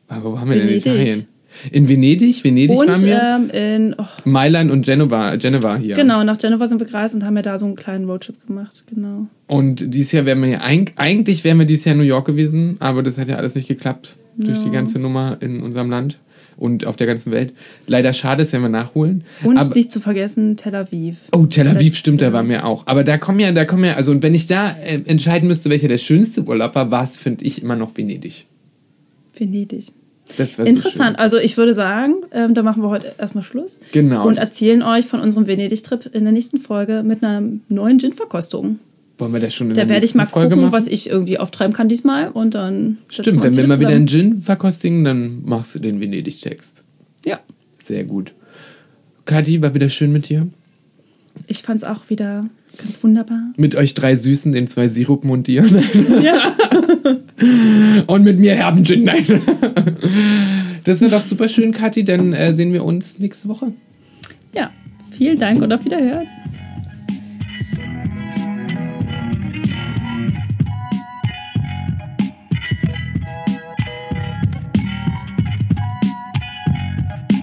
[0.08, 0.78] Aber wo haben wir denn in.
[0.78, 1.26] Italien?
[1.72, 3.22] In Venedig, Venedig Und waren wir.
[3.22, 5.96] ähm, in, oh, Mailand und Genova, Genova hier.
[5.96, 8.84] genau, nach Genova sind wir gereist und haben ja da so einen kleinen Roadtrip gemacht,
[8.90, 9.28] genau.
[9.48, 12.26] Und dieses Jahr wären wir ja, eig- eigentlich wären wir dieses Jahr in New York
[12.26, 16.18] gewesen, aber das hat ja alles nicht geklappt durch die ganze Nummer in unserem Land
[16.58, 17.54] und auf der ganzen Welt.
[17.88, 19.24] Leider schade, das werden wir nachholen.
[19.44, 21.18] Und aber, nicht zu vergessen, Tel Aviv.
[21.34, 22.88] oh, Tel Aviv stimmt, da waren wir auch.
[22.88, 25.70] Aber da kommen ja, da kommen ja, also und wenn ich da äh, entscheiden müsste,
[25.70, 28.46] welcher der schönste Urlaub war, war es, finde ich, immer noch Venedig.
[29.38, 29.92] Venedig.
[30.38, 31.18] Das Interessant.
[31.18, 33.80] So Also ich würde sagen, ähm, da machen wir heute erstmal Schluss.
[33.92, 34.28] Genau.
[34.28, 38.80] Und erzählen euch von unserem Venedig-Trip in der nächsten Folge mit einer neuen Gin-Verkostung.
[39.18, 40.74] Wollen wir das schon in Da der werde ich mal Folge gucken, machen?
[40.74, 42.30] was ich irgendwie auftreiben kann diesmal.
[42.30, 44.08] Und dann Stimmt, wenn wir mal wieder einen.
[44.08, 46.84] Gin verkostigen, dann machst du den Venedig-Text.
[47.26, 47.40] Ja,
[47.84, 48.34] Sehr gut.
[49.26, 50.48] Kathi, war wieder schön mit dir.
[51.48, 53.54] ich fand es auch wieder ganz wunderbar.
[53.58, 55.66] Mit euch drei Süßen den zwei Sirupmund dir.
[56.24, 56.56] Ja.
[58.08, 59.04] Und mit mir herben Gin.
[59.04, 59.26] Nein.
[60.84, 62.04] Das wird doch super schön, Kathi.
[62.04, 63.72] Dann äh, sehen wir uns nächste Woche.
[64.52, 64.72] ja,
[65.12, 66.28] vielen Dank und auf Wiederhören.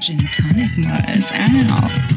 [0.01, 1.33] Gin Tonic Models
[1.71, 2.08] out.